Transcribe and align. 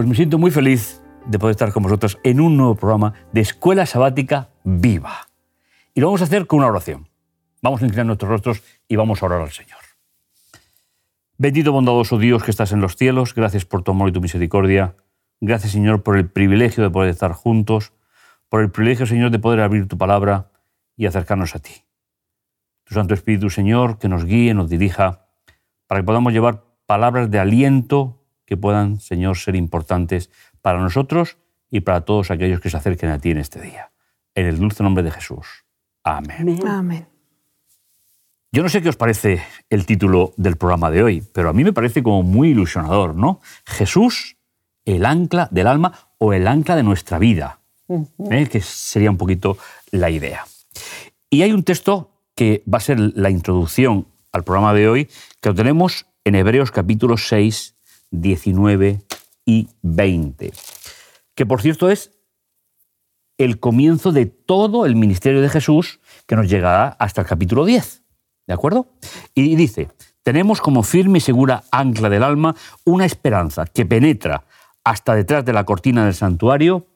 Pues 0.00 0.08
me 0.08 0.16
siento 0.16 0.38
muy 0.38 0.50
feliz 0.50 1.02
de 1.26 1.38
poder 1.38 1.50
estar 1.50 1.74
con 1.74 1.82
vosotros 1.82 2.18
en 2.24 2.40
un 2.40 2.56
nuevo 2.56 2.74
programa 2.74 3.12
de 3.34 3.42
Escuela 3.42 3.84
Sabática 3.84 4.48
Viva. 4.64 5.28
Y 5.92 6.00
lo 6.00 6.06
vamos 6.06 6.22
a 6.22 6.24
hacer 6.24 6.46
con 6.46 6.60
una 6.60 6.68
oración. 6.68 7.10
Vamos 7.60 7.82
a 7.82 7.84
inclinar 7.84 8.06
nuestros 8.06 8.30
rostros 8.30 8.62
y 8.88 8.96
vamos 8.96 9.22
a 9.22 9.26
orar 9.26 9.42
al 9.42 9.50
Señor. 9.50 9.78
Bendito 11.36 11.72
bondadoso 11.72 12.16
Dios 12.16 12.42
que 12.42 12.50
estás 12.50 12.72
en 12.72 12.80
los 12.80 12.96
cielos, 12.96 13.34
gracias 13.34 13.66
por 13.66 13.82
tu 13.82 13.90
amor 13.90 14.08
y 14.08 14.12
tu 14.12 14.22
misericordia. 14.22 14.96
Gracias 15.38 15.72
Señor 15.72 16.02
por 16.02 16.16
el 16.16 16.30
privilegio 16.30 16.82
de 16.82 16.88
poder 16.88 17.10
estar 17.10 17.32
juntos, 17.32 17.92
por 18.48 18.62
el 18.62 18.70
privilegio 18.70 19.04
Señor 19.04 19.30
de 19.30 19.38
poder 19.38 19.60
abrir 19.60 19.86
tu 19.86 19.98
palabra 19.98 20.50
y 20.96 21.04
acercarnos 21.04 21.54
a 21.54 21.58
ti. 21.58 21.84
Tu 22.84 22.94
Santo 22.94 23.12
Espíritu 23.12 23.50
Señor 23.50 23.98
que 23.98 24.08
nos 24.08 24.24
guíe, 24.24 24.54
nos 24.54 24.70
dirija, 24.70 25.26
para 25.86 26.00
que 26.00 26.06
podamos 26.06 26.32
llevar 26.32 26.64
palabras 26.86 27.30
de 27.30 27.38
aliento 27.38 28.19
que 28.50 28.56
puedan, 28.56 28.98
Señor, 28.98 29.38
ser 29.38 29.54
importantes 29.54 30.28
para 30.60 30.80
nosotros 30.80 31.36
y 31.70 31.80
para 31.80 32.00
todos 32.00 32.32
aquellos 32.32 32.60
que 32.60 32.68
se 32.68 32.76
acerquen 32.76 33.10
a 33.10 33.20
ti 33.20 33.30
en 33.30 33.38
este 33.38 33.60
día. 33.60 33.92
En 34.34 34.46
el 34.46 34.58
dulce 34.58 34.82
nombre 34.82 35.04
de 35.04 35.12
Jesús. 35.12 35.64
Amén. 36.02 36.58
Amén. 36.66 37.06
Yo 38.50 38.64
no 38.64 38.68
sé 38.68 38.82
qué 38.82 38.88
os 38.88 38.96
parece 38.96 39.40
el 39.70 39.86
título 39.86 40.34
del 40.36 40.56
programa 40.56 40.90
de 40.90 41.04
hoy, 41.04 41.22
pero 41.32 41.48
a 41.48 41.52
mí 41.52 41.62
me 41.62 41.72
parece 41.72 42.02
como 42.02 42.24
muy 42.24 42.48
ilusionador, 42.48 43.14
¿no? 43.14 43.40
Jesús, 43.64 44.36
el 44.84 45.06
ancla 45.06 45.46
del 45.52 45.68
alma 45.68 45.92
o 46.18 46.32
el 46.32 46.48
ancla 46.48 46.74
de 46.74 46.82
nuestra 46.82 47.20
vida, 47.20 47.60
¿eh? 48.30 48.48
que 48.50 48.60
sería 48.60 49.12
un 49.12 49.16
poquito 49.16 49.58
la 49.92 50.10
idea. 50.10 50.44
Y 51.30 51.42
hay 51.42 51.52
un 51.52 51.62
texto 51.62 52.10
que 52.34 52.64
va 52.66 52.78
a 52.78 52.80
ser 52.80 52.98
la 52.98 53.30
introducción 53.30 54.08
al 54.32 54.42
programa 54.42 54.74
de 54.74 54.88
hoy, 54.88 55.08
que 55.40 55.50
lo 55.50 55.54
tenemos 55.54 56.06
en 56.24 56.34
Hebreos 56.34 56.72
capítulo 56.72 57.16
6, 57.16 57.76
19 58.10 59.00
y 59.44 59.68
20, 59.82 60.52
que 61.34 61.46
por 61.46 61.62
cierto 61.62 61.90
es 61.90 62.12
el 63.38 63.58
comienzo 63.58 64.12
de 64.12 64.26
todo 64.26 64.84
el 64.84 64.96
ministerio 64.96 65.40
de 65.40 65.48
Jesús 65.48 66.00
que 66.26 66.36
nos 66.36 66.48
llegará 66.48 66.88
hasta 66.88 67.22
el 67.22 67.26
capítulo 67.26 67.64
10. 67.64 68.02
¿De 68.46 68.54
acuerdo? 68.54 68.88
Y 69.34 69.56
dice, 69.56 69.88
tenemos 70.22 70.60
como 70.60 70.82
firme 70.82 71.18
y 71.18 71.20
segura 71.22 71.64
ancla 71.70 72.10
del 72.10 72.22
alma 72.22 72.54
una 72.84 73.06
esperanza 73.06 73.64
que 73.64 73.86
penetra 73.86 74.44
hasta 74.84 75.14
detrás 75.14 75.44
de 75.44 75.52
la 75.52 75.64
cortina 75.64 76.04
del 76.04 76.14
santuario, 76.14 76.86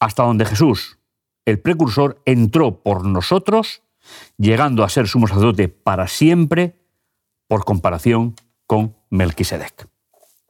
hasta 0.00 0.24
donde 0.24 0.44
Jesús, 0.44 0.98
el 1.44 1.60
precursor, 1.60 2.20
entró 2.26 2.82
por 2.82 3.06
nosotros, 3.06 3.82
llegando 4.36 4.84
a 4.84 4.88
ser 4.88 5.08
sumo 5.08 5.26
sacerdote 5.26 5.68
para 5.68 6.08
siempre, 6.08 6.76
por 7.48 7.64
comparación 7.64 8.34
con 8.66 8.96
Melquisedec. 9.10 9.93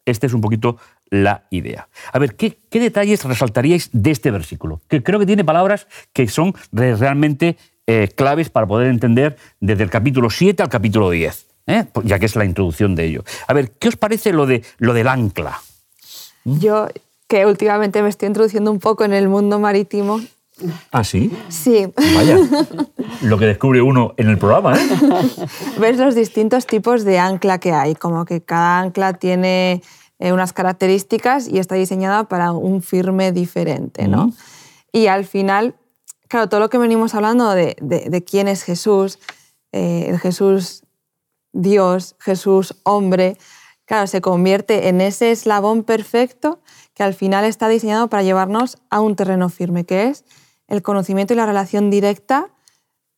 Esta 0.07 0.27
es 0.27 0.35
un 0.35 0.41
poquito 0.41 0.77
la 1.11 1.45
idea. 1.51 1.89
A 2.13 2.19
ver, 2.19 2.37
¿qué, 2.37 2.59
detalles 2.71 3.25
resaltaríais 3.25 3.91
de 3.93 4.11
este 4.11 4.31
versículo? 4.31 4.81
Que 4.89 5.03
creo 5.03 5.19
que 5.19 5.27
tiene 5.27 5.45
palabras 5.45 5.87
que 6.13 6.29
son 6.29 6.55
realmente 6.73 7.57
eh, 7.87 8.09
claves 8.15 8.51
para 8.51 8.67
poder 8.67 8.89
entender 8.89 9.37
desde 9.61 9.83
el 9.83 9.91
capítulo 9.91 10.31
7 10.31 10.63
al 10.63 10.69
capítulo 10.69 11.11
10, 11.11 11.47
¿eh? 11.67 11.87
ya 12.05 12.19
que 12.19 12.27
es 12.27 12.37
la 12.37 12.45
introducción 12.45 12.95
de 12.95 13.05
ello. 13.05 13.25
A 13.47 13.53
ver, 13.55 13.73
¿qué 13.73 13.89
os 13.89 13.97
parece 13.97 14.33
lo, 14.33 14.47
de, 14.47 14.63
lo 14.79 14.93
del 14.93 15.09
ancla? 15.09 15.61
Yo, 16.45 16.89
que 17.27 17.47
últimamente 17.47 18.03
me 18.03 18.09
estoy 18.09 18.29
introduciendo 18.29 18.71
un 18.71 18.81
poco 18.81 19.05
en 19.05 19.15
el 19.15 19.29
mundo 19.29 19.59
marítimo, 19.59 20.21
¿Ah, 20.93 21.03
sí? 21.03 21.37
Sí. 21.49 21.87
Vaya, 22.15 22.39
lo 23.23 23.39
que 23.39 23.47
descubre 23.47 23.83
uno 23.83 24.15
en 24.17 24.29
el 24.29 24.39
programa, 24.39 24.79
¿eh? 24.79 24.89
Ves 25.81 25.99
los 25.99 26.15
distintos 26.15 26.67
tipos 26.67 27.05
de 27.05 27.19
ancla 27.19 27.59
que 27.59 27.73
hay, 27.73 27.95
como 27.95 28.25
que 28.25 28.41
cada 28.41 28.81
ancla 28.81 29.15
tiene 29.15 29.83
eh, 30.21 30.33
unas 30.33 30.53
características 30.53 31.49
y 31.49 31.59
está 31.59 31.75
diseñada 31.75 32.29
para 32.29 32.53
un 32.53 32.83
firme 32.83 33.33
diferente, 33.33 34.07
¿no? 34.07 34.33
Y 34.93 35.09
al 35.09 35.25
final, 35.25 35.75
claro, 36.29 36.49
todo 36.49 36.61
lo 36.61 36.71
que 36.71 36.79
venimos 36.79 37.15
hablando 37.17 37.51
de, 37.51 38.25
quién 38.25 38.47
es 38.47 38.63
Jesús, 38.63 39.19
eh, 39.73 40.07
el 40.09 40.21
Jesús 40.21 40.85
Dios, 41.53 42.15
Jesús 42.21 42.77
hombre, 42.85 43.39
claro, 43.87 44.07
se 44.07 44.21
convierte 44.21 44.89
en 44.89 45.01
ese 45.01 45.33
eslabón 45.33 45.83
perfecto 45.83 46.61
que 46.95 47.03
al 47.03 47.15
final 47.15 47.45
está 47.45 47.69
diseñado 47.69 48.09
para 48.09 48.23
llevarnos 48.23 48.79
a 48.91 49.01
un 49.01 49.17
terreno 49.17 49.49
firme, 49.49 49.85
que 49.85 50.09
es 50.09 50.25
el 50.69 50.83
conocimiento 50.83 51.35
y 51.35 51.37
la 51.37 51.47
relación 51.47 51.91
directa 51.91 52.49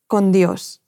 con 0.07 0.31
Dios, 0.31 0.83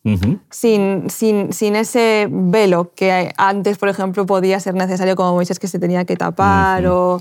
sin, 0.50 1.10
sin, 1.10 1.52
sin, 1.52 1.76
ese 1.76 2.28
velo 2.30 2.92
que 2.94 3.32
antes, 3.36 3.76
por 3.76 3.88
ejemplo, 3.88 4.26
podía 4.26 4.60
ser 4.60 4.74
necesario 4.74 5.16
como 5.16 5.34
Moisés 5.34 5.58
que 5.58 5.66
se 5.66 5.80
tenía 5.80 6.04
que 6.04 6.16
tapar. 6.16 6.86
o, 6.86 7.20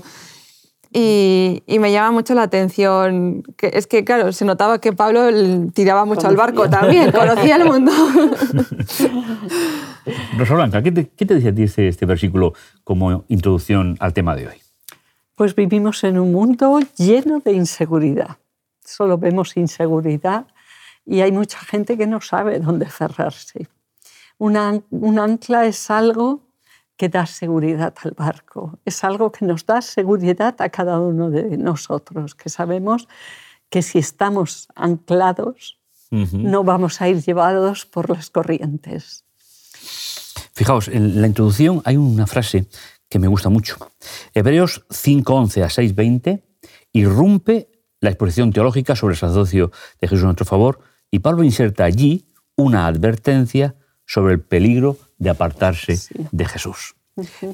y, 0.92 1.64
y, 1.66 1.78
me 1.80 1.92
llama 1.92 2.12
mucho 2.12 2.34
la 2.34 2.44
atención, 2.44 3.42
que 3.56 3.70
es 3.74 3.86
que, 3.86 4.04
claro, 4.04 4.32
se 4.32 4.44
notaba 4.44 4.80
que 4.80 4.92
Pablo 4.92 5.28
tiraba 5.74 6.04
mucho 6.04 6.28
al 6.28 6.36
barco 6.36 6.70
también, 6.70 7.10
conocía 7.10 7.56
el 7.56 7.64
mundo. 7.64 7.92
Rosa 10.38 10.54
Blanca, 10.54 10.82
¿qué 10.82 10.92
te, 10.92 11.08
¿qué 11.08 11.26
te 11.26 11.34
dice 11.34 11.48
a 11.48 11.54
ti 11.54 11.64
este, 11.64 11.88
este 11.88 12.06
versículo 12.06 12.54
como 12.84 13.24
introducción 13.28 13.96
al 14.00 14.14
tema 14.14 14.34
de 14.34 14.46
hoy? 14.46 14.54
Pues 15.34 15.54
vivimos 15.54 16.02
en 16.04 16.18
un 16.18 16.32
mundo 16.32 16.80
lleno 16.96 17.40
de 17.40 17.52
inseguridad 17.52 18.38
solo 18.88 19.18
vemos 19.18 19.56
inseguridad 19.56 20.46
y 21.04 21.20
hay 21.20 21.32
mucha 21.32 21.58
gente 21.58 21.96
que 21.96 22.06
no 22.06 22.20
sabe 22.20 22.58
dónde 22.60 22.86
cerrarse. 22.86 23.68
un 24.38 24.56
ancla 25.18 25.66
es 25.66 25.90
algo 25.90 26.48
que 26.96 27.08
da 27.08 27.26
seguridad 27.26 27.94
al 28.02 28.12
barco, 28.12 28.78
es 28.84 29.04
algo 29.04 29.30
que 29.30 29.44
nos 29.44 29.64
da 29.64 29.80
seguridad 29.82 30.60
a 30.60 30.68
cada 30.68 30.98
uno 31.00 31.30
de 31.30 31.56
nosotros, 31.56 32.34
que 32.34 32.48
sabemos 32.48 33.08
que 33.70 33.82
si 33.82 33.98
estamos 33.98 34.68
anclados 34.74 35.78
no 36.10 36.64
vamos 36.64 37.00
a 37.00 37.08
ir 37.08 37.22
llevados 37.22 37.84
por 37.84 38.08
las 38.08 38.30
corrientes. 38.30 39.24
Fijaos, 40.54 40.88
en 40.88 41.20
la 41.20 41.26
introducción 41.26 41.82
hay 41.84 41.96
una 41.96 42.26
frase 42.26 42.66
que 43.08 43.18
me 43.18 43.28
gusta 43.28 43.48
mucho. 43.48 43.76
Hebreos 44.34 44.86
5.11 44.88 45.62
a 45.62 45.68
6.20 45.68 46.42
irrumpe 46.92 47.77
la 48.00 48.10
exposición 48.10 48.52
teológica 48.52 48.96
sobre 48.96 49.12
el 49.12 49.18
sacerdocio 49.18 49.70
de 50.00 50.08
Jesús 50.08 50.22
en 50.22 50.26
nuestro 50.26 50.46
favor, 50.46 50.80
y 51.10 51.20
Pablo 51.20 51.42
inserta 51.42 51.84
allí 51.84 52.26
una 52.56 52.86
advertencia 52.86 53.76
sobre 54.04 54.34
el 54.34 54.40
peligro 54.40 54.96
de 55.18 55.30
apartarse 55.30 55.98
de 56.30 56.44
Jesús. 56.44 56.94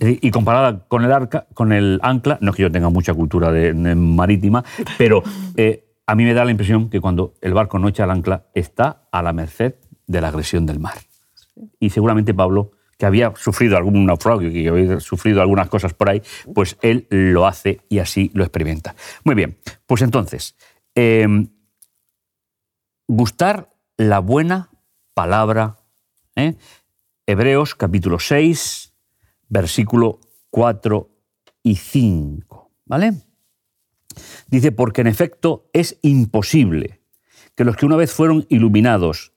Y 0.01 0.31
comparada 0.31 0.87
con 0.89 1.05
el, 1.05 1.13
arca, 1.13 1.47
con 1.55 1.73
el 1.73 1.99
ancla, 2.03 2.39
no 2.41 2.51
es 2.51 2.57
que 2.57 2.63
yo 2.63 2.71
tenga 2.71 2.91
mucha 2.91 3.15
cultura 3.15 3.51
de, 3.51 3.73
marítima, 3.95 4.63
pero 4.99 5.23
eh, 5.57 5.85
a 6.07 6.15
mí 6.15 6.25
me 6.25 6.35
da 6.35 6.45
la 6.45 6.51
impresión 6.51 6.91
que 6.91 7.01
cuando 7.01 7.35
el 7.41 7.55
barco 7.55 7.79
no 7.79 7.89
echa 7.89 8.05
el 8.05 8.11
ancla 8.11 8.47
está 8.55 9.09
a 9.11 9.23
la 9.23 9.33
merced 9.33 9.77
de 10.07 10.21
la 10.21 10.29
agresión 10.29 10.67
del 10.67 10.81
mar. 10.81 10.95
Y 11.81 11.91
seguramente 11.91 12.35
Pablo 12.35 12.73
había 13.05 13.33
sufrido 13.37 13.77
algún 13.77 14.07
naufragio, 14.07 14.51
que 14.51 14.69
había 14.69 15.01
sufrido 15.01 15.41
algunas 15.41 15.69
cosas 15.69 15.95
por 15.95 16.11
ahí, 16.11 16.23
pues 16.55 16.77
él 16.83 17.07
lo 17.11 17.47
hace 17.47 17.81
y 17.89 17.99
así 17.99 18.31
lo 18.35 18.45
experimenta. 18.45 18.95
Muy 19.25 19.35
bien, 19.35 19.59
pues 19.87 20.03
entonces, 20.03 20.57
em, 20.95 21.49
gustar 23.07 23.71
la 23.97 24.19
buena 24.21 24.71
palabra. 25.15 25.79
¿eh? 26.37 26.57
Hebreos 27.27 27.75
capítulo 27.75 28.19
6, 28.19 28.93
versículo 29.49 30.21
4 30.51 31.09
y 31.63 31.77
5. 31.77 32.71
¿Vale? 32.87 33.15
Dice, 34.47 34.73
porque 34.73 35.01
en 35.01 35.07
efecto 35.07 35.69
es 35.73 35.99
imposible 36.03 37.01
que 37.55 37.65
los 37.65 37.77
que 37.77 37.87
una 37.87 37.97
vez 37.97 38.13
fueron 38.13 38.47
iluminados 38.49 39.33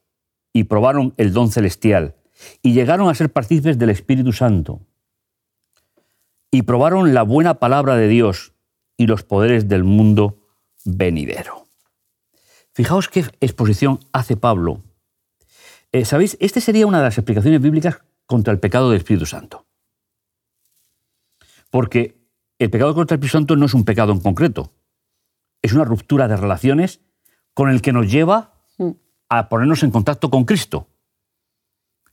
y 0.52 0.64
probaron 0.64 1.14
el 1.16 1.32
don 1.32 1.50
celestial 1.50 2.16
y 2.62 2.72
llegaron 2.72 3.08
a 3.08 3.14
ser 3.14 3.32
partícipes 3.32 3.78
del 3.78 3.90
Espíritu 3.90 4.32
Santo 4.32 4.80
y 6.50 6.62
probaron 6.62 7.14
la 7.14 7.22
buena 7.22 7.54
palabra 7.54 7.96
de 7.96 8.08
Dios 8.08 8.52
y 8.96 9.06
los 9.06 9.22
poderes 9.22 9.68
del 9.68 9.84
mundo 9.84 10.38
venidero. 10.84 11.66
Fijaos 12.72 13.08
qué 13.08 13.24
exposición 13.40 14.00
hace 14.12 14.36
Pablo. 14.36 14.82
Eh, 15.92 16.04
¿Sabéis? 16.04 16.36
Esta 16.40 16.60
sería 16.60 16.86
una 16.86 16.98
de 16.98 17.04
las 17.04 17.18
explicaciones 17.18 17.60
bíblicas 17.60 18.00
contra 18.26 18.52
el 18.52 18.60
pecado 18.60 18.90
del 18.90 18.98
Espíritu 18.98 19.26
Santo. 19.26 19.66
Porque 21.70 22.16
el 22.58 22.70
pecado 22.70 22.94
contra 22.94 23.14
el 23.14 23.18
Espíritu 23.18 23.38
Santo 23.38 23.56
no 23.56 23.66
es 23.66 23.74
un 23.74 23.84
pecado 23.84 24.12
en 24.12 24.20
concreto, 24.20 24.72
es 25.60 25.72
una 25.72 25.84
ruptura 25.84 26.28
de 26.28 26.36
relaciones 26.36 27.00
con 27.52 27.68
el 27.68 27.82
que 27.82 27.92
nos 27.92 28.10
lleva 28.10 28.54
mm. 28.78 28.90
a 29.28 29.48
ponernos 29.48 29.82
en 29.82 29.90
contacto 29.90 30.30
con 30.30 30.44
Cristo 30.44 30.88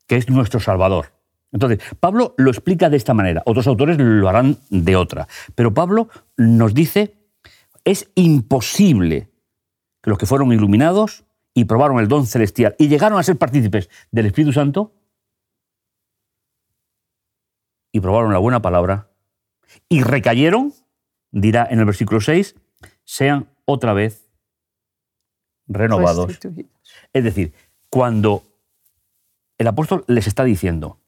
que 0.07 0.18
es 0.18 0.30
nuestro 0.30 0.60
Salvador. 0.60 1.13
Entonces, 1.52 1.80
Pablo 2.00 2.34
lo 2.38 2.52
explica 2.52 2.90
de 2.90 2.98
esta 2.98 3.13
manera, 3.13 3.42
otros 3.46 3.68
autores 3.68 3.98
lo 3.98 4.28
harán 4.28 4.57
de 4.69 4.96
otra, 4.96 5.28
pero 5.56 5.74
Pablo 5.74 6.10
nos 6.36 6.74
dice, 6.74 7.16
es 7.86 8.12
imposible 8.16 9.30
que 10.02 10.10
los 10.10 10.19
que 10.19 10.25
fueron 10.25 10.52
iluminados 10.52 11.24
y 11.54 11.66
probaron 11.66 12.00
el 12.00 12.07
don 12.07 12.25
celestial 12.28 12.75
y 12.78 12.90
llegaron 12.90 13.18
a 13.18 13.24
ser 13.24 13.38
partícipes 13.38 13.90
del 14.12 14.25
Espíritu 14.25 14.52
Santo 14.52 14.94
y 17.94 18.02
probaron 18.02 18.34
la 18.34 18.40
buena 18.40 18.62
palabra 18.62 19.10
y 19.88 20.04
recayeron, 20.04 20.74
dirá 21.31 21.66
en 21.69 21.80
el 21.80 21.86
versículo 21.86 22.19
6, 22.19 22.56
sean 23.06 23.48
otra 23.63 23.94
vez 23.94 24.30
renovados. 25.68 26.38
Es 27.13 27.24
decir, 27.24 27.54
cuando 27.90 28.44
el 29.57 29.68
apóstol 29.68 30.04
les 30.07 30.28
está 30.28 30.44
diciendo, 30.44 31.00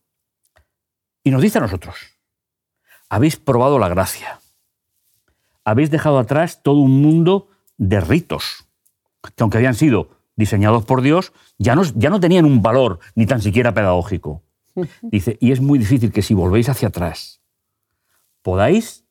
y 1.24 1.32
nos 1.32 1.42
dice 1.42 1.58
a 1.58 1.62
nosotros, 1.62 1.96
habéis 3.10 3.38
probado 3.38 3.80
la 3.80 3.90
gracia, 3.90 4.40
habéis 5.64 5.92
dejado 5.92 6.20
atrás 6.20 6.62
todo 6.64 6.78
un 6.78 7.02
mundo 7.02 7.50
de 7.78 8.00
ritos, 8.00 8.66
que 9.36 9.44
aunque 9.44 9.58
habían 9.58 9.76
sido 9.76 10.10
diseñados 10.36 10.86
por 10.86 11.02
Dios, 11.02 11.34
ya 11.58 11.76
no, 11.76 11.84
ya 11.84 12.10
no 12.10 12.20
tenían 12.20 12.46
un 12.46 12.62
valor 12.62 13.00
ni 13.16 13.26
tan 13.26 13.42
siquiera 13.42 13.74
pedagógico. 13.74 14.44
Dice, 15.02 15.38
y 15.42 15.52
es 15.52 15.60
muy 15.60 15.80
difícil 15.80 16.12
que 16.12 16.22
si 16.22 16.34
volvéis 16.34 16.70
hacia 16.70 16.88
atrás, 16.88 17.42
podáis 18.42 19.04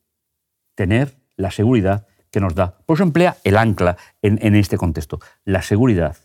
tener 0.75 1.19
la 1.37 1.51
seguridad 1.51 2.07
que 2.31 2.41
nos 2.41 2.55
da. 2.55 2.79
Por 2.87 2.97
eso 2.97 3.03
emplea 3.03 3.37
el 3.45 3.57
ancla 3.57 3.97
en, 4.23 4.39
en 4.41 4.55
este 4.55 4.79
contexto, 4.79 5.21
la 5.45 5.63
seguridad. 5.63 6.17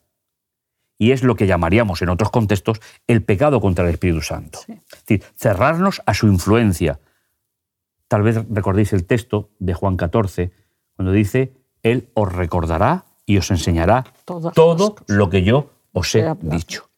Y 1.01 1.13
es 1.13 1.23
lo 1.23 1.35
que 1.35 1.47
llamaríamos 1.47 2.03
en 2.03 2.09
otros 2.09 2.29
contextos 2.29 2.79
el 3.07 3.23
pecado 3.23 3.59
contra 3.59 3.85
el 3.85 3.89
Espíritu 3.89 4.21
Santo. 4.21 4.59
Sí. 4.63 4.73
Es 4.73 4.99
decir, 4.99 5.23
cerrarnos 5.35 6.03
a 6.05 6.13
su 6.13 6.27
influencia. 6.27 6.99
Tal 8.07 8.21
vez 8.21 8.39
recordéis 8.51 8.93
el 8.93 9.05
texto 9.05 9.49
de 9.57 9.73
Juan 9.73 9.97
14, 9.97 10.51
cuando 10.95 11.11
dice, 11.11 11.53
Él 11.81 12.09
os 12.13 12.31
recordará 12.31 13.05
y 13.25 13.39
os 13.39 13.49
enseñará 13.49 14.03
Todas 14.25 14.53
todo 14.53 14.95
lo 15.07 15.31
que 15.31 15.41
yo 15.41 15.71
os 15.91 16.13
he 16.13 16.35
dicho. 16.43 16.91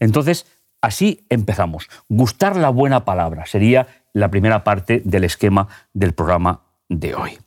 Entonces, 0.00 0.46
así 0.80 1.26
empezamos. 1.28 1.90
Gustar 2.08 2.56
la 2.56 2.70
buena 2.70 3.04
palabra 3.04 3.44
sería 3.44 3.88
la 4.14 4.30
primera 4.30 4.64
parte 4.64 5.02
del 5.04 5.24
esquema 5.24 5.68
del 5.92 6.14
programa 6.14 6.62
de 6.88 7.14
hoy. 7.14 7.38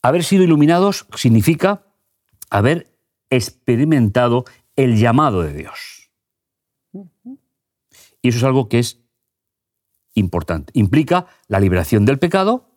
Haber 0.00 0.24
sido 0.24 0.44
iluminados 0.44 1.06
significa 1.14 1.82
haber 2.48 2.95
experimentado 3.30 4.44
el 4.76 4.98
llamado 4.98 5.42
de 5.42 5.52
Dios. 5.52 6.10
Y 8.22 8.28
eso 8.28 8.38
es 8.38 8.44
algo 8.44 8.68
que 8.68 8.78
es 8.78 9.00
importante. 10.14 10.72
Implica 10.74 11.26
la 11.48 11.60
liberación 11.60 12.04
del 12.04 12.18
pecado. 12.18 12.70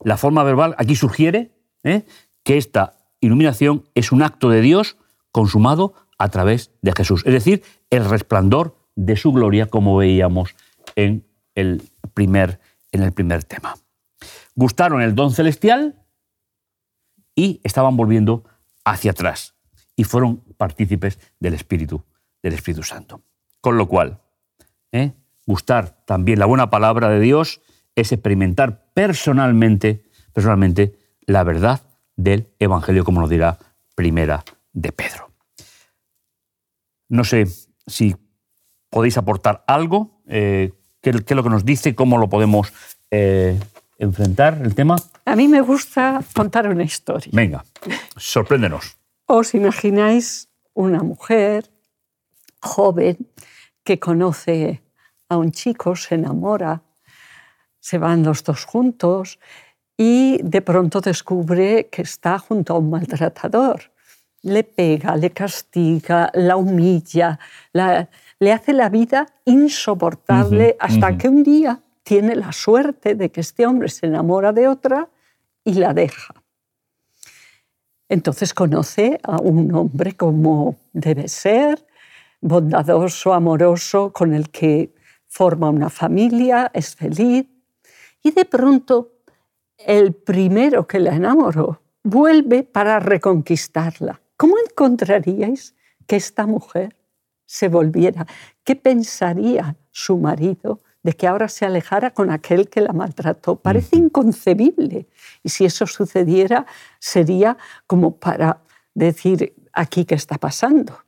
La 0.00 0.16
forma 0.16 0.42
verbal 0.42 0.74
aquí 0.78 0.96
sugiere 0.96 1.52
¿eh? 1.82 2.04
que 2.42 2.56
esta 2.56 2.96
iluminación 3.20 3.88
es 3.94 4.12
un 4.12 4.22
acto 4.22 4.50
de 4.50 4.60
Dios 4.60 4.96
consumado 5.32 5.94
a 6.18 6.28
través 6.28 6.72
de 6.82 6.92
Jesús. 6.92 7.22
Es 7.26 7.32
decir, 7.32 7.62
el 7.90 8.04
resplandor 8.04 8.76
de 8.94 9.16
su 9.16 9.32
gloria, 9.32 9.66
como 9.66 9.96
veíamos 9.96 10.54
en 10.94 11.26
el 11.54 11.90
primer, 12.12 12.60
en 12.92 13.02
el 13.02 13.12
primer 13.12 13.44
tema. 13.44 13.74
Gustaron 14.54 15.02
el 15.02 15.14
don 15.14 15.32
celestial 15.32 16.00
y 17.34 17.60
estaban 17.64 17.96
volviendo 17.96 18.44
hacia 18.84 19.10
atrás 19.10 19.53
y 19.96 20.04
fueron 20.04 20.38
partícipes 20.56 21.18
del 21.40 21.54
Espíritu, 21.54 22.02
del 22.42 22.54
Espíritu 22.54 22.82
Santo. 22.82 23.22
Con 23.60 23.78
lo 23.78 23.86
cual, 23.86 24.20
¿eh? 24.92 25.12
gustar 25.46 26.04
también 26.04 26.38
la 26.38 26.46
buena 26.46 26.70
palabra 26.70 27.08
de 27.08 27.20
Dios 27.20 27.60
es 27.94 28.12
experimentar 28.12 28.86
personalmente, 28.94 30.04
personalmente 30.32 30.98
la 31.26 31.44
verdad 31.44 31.82
del 32.16 32.48
Evangelio, 32.58 33.04
como 33.04 33.20
nos 33.20 33.30
dirá 33.30 33.58
Primera 33.94 34.44
de 34.72 34.92
Pedro. 34.92 35.30
No 37.08 37.24
sé 37.24 37.46
si 37.86 38.16
podéis 38.90 39.16
aportar 39.18 39.64
algo, 39.66 40.22
eh, 40.26 40.72
qué, 41.00 41.12
qué 41.12 41.34
es 41.34 41.36
lo 41.36 41.42
que 41.42 41.50
nos 41.50 41.64
dice, 41.64 41.94
cómo 41.94 42.18
lo 42.18 42.28
podemos 42.28 42.72
eh, 43.10 43.58
enfrentar 43.98 44.60
el 44.62 44.74
tema. 44.74 44.96
A 45.24 45.36
mí 45.36 45.48
me 45.48 45.60
gusta 45.60 46.22
contar 46.34 46.68
una 46.68 46.82
historia. 46.82 47.30
Venga, 47.32 47.64
sorpréndenos. 48.16 48.96
¿Os 49.26 49.54
imagináis 49.54 50.48
una 50.74 51.02
mujer 51.02 51.70
joven 52.60 53.16
que 53.82 53.98
conoce 53.98 54.82
a 55.28 55.36
un 55.38 55.50
chico, 55.52 55.96
se 55.96 56.14
enamora, 56.16 56.82
se 57.80 57.98
van 57.98 58.22
los 58.22 58.44
dos 58.44 58.64
juntos 58.64 59.38
y 59.96 60.40
de 60.42 60.60
pronto 60.60 61.00
descubre 61.00 61.88
que 61.90 62.02
está 62.02 62.38
junto 62.38 62.74
a 62.74 62.78
un 62.78 62.90
maltratador? 62.90 63.92
Le 64.42 64.62
pega, 64.62 65.16
le 65.16 65.30
castiga, 65.30 66.30
la 66.34 66.56
humilla, 66.56 67.38
la- 67.72 68.08
le 68.40 68.52
hace 68.52 68.74
la 68.74 68.90
vida 68.90 69.26
insoportable 69.46 70.76
hasta 70.78 71.16
que 71.16 71.28
un 71.28 71.42
día 71.42 71.80
tiene 72.02 72.34
la 72.36 72.52
suerte 72.52 73.14
de 73.14 73.30
que 73.30 73.40
este 73.40 73.66
hombre 73.66 73.88
se 73.88 74.04
enamora 74.06 74.52
de 74.52 74.68
otra 74.68 75.08
y 75.64 75.74
la 75.74 75.94
deja. 75.94 76.34
Entonces 78.08 78.52
conoce 78.52 79.18
a 79.22 79.40
un 79.40 79.74
hombre 79.74 80.16
como 80.16 80.76
debe 80.92 81.28
ser, 81.28 81.86
bondadoso, 82.40 83.32
amoroso, 83.32 84.12
con 84.12 84.34
el 84.34 84.50
que 84.50 84.94
forma 85.26 85.70
una 85.70 85.90
familia, 85.90 86.70
es 86.74 86.94
feliz. 86.94 87.46
Y 88.22 88.30
de 88.30 88.44
pronto 88.44 89.12
el 89.78 90.12
primero 90.12 90.86
que 90.86 91.00
la 91.00 91.14
enamoró 91.14 91.80
vuelve 92.02 92.62
para 92.62 93.00
reconquistarla. 93.00 94.20
¿Cómo 94.36 94.56
encontraríais 94.58 95.74
que 96.06 96.16
esta 96.16 96.46
mujer 96.46 96.94
se 97.46 97.68
volviera? 97.68 98.26
¿Qué 98.62 98.76
pensaría 98.76 99.76
su 99.90 100.18
marido 100.18 100.80
de 101.04 101.12
que 101.12 101.28
ahora 101.28 101.48
se 101.48 101.64
alejara 101.64 102.10
con 102.10 102.30
aquel 102.30 102.68
que 102.68 102.80
la 102.80 102.92
maltrató? 102.92 103.56
Parece 103.56 103.96
inconcebible. 103.96 105.06
Y 105.44 105.50
si 105.50 105.64
eso 105.64 105.86
sucediera, 105.86 106.66
sería 106.98 107.56
como 107.86 108.16
para 108.16 108.62
decir, 108.94 109.54
aquí 109.72 110.04
qué 110.04 110.16
está 110.16 110.38
pasando. 110.38 110.98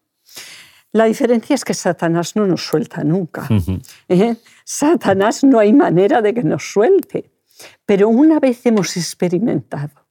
La 0.92 1.06
diferencia 1.06 1.54
es 1.54 1.64
que 1.64 1.74
Satanás 1.74 2.36
no 2.36 2.46
nos 2.46 2.64
suelta 2.64 3.02
nunca. 3.02 3.48
¿eh? 4.08 4.36
Satanás 4.64 5.42
no 5.42 5.58
hay 5.58 5.72
manera 5.72 6.22
de 6.22 6.32
que 6.32 6.42
nos 6.42 6.70
suelte. 6.72 7.32
Pero 7.84 8.08
una 8.08 8.38
vez 8.38 8.64
hemos 8.66 8.96
experimentado 8.96 10.06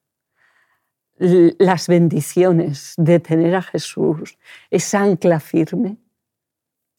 las 1.17 1.87
bendiciones 1.87 2.93
de 2.97 3.19
tener 3.19 3.55
a 3.55 3.61
Jesús, 3.61 4.37
esa 4.69 5.01
ancla 5.01 5.39
firme, 5.39 5.97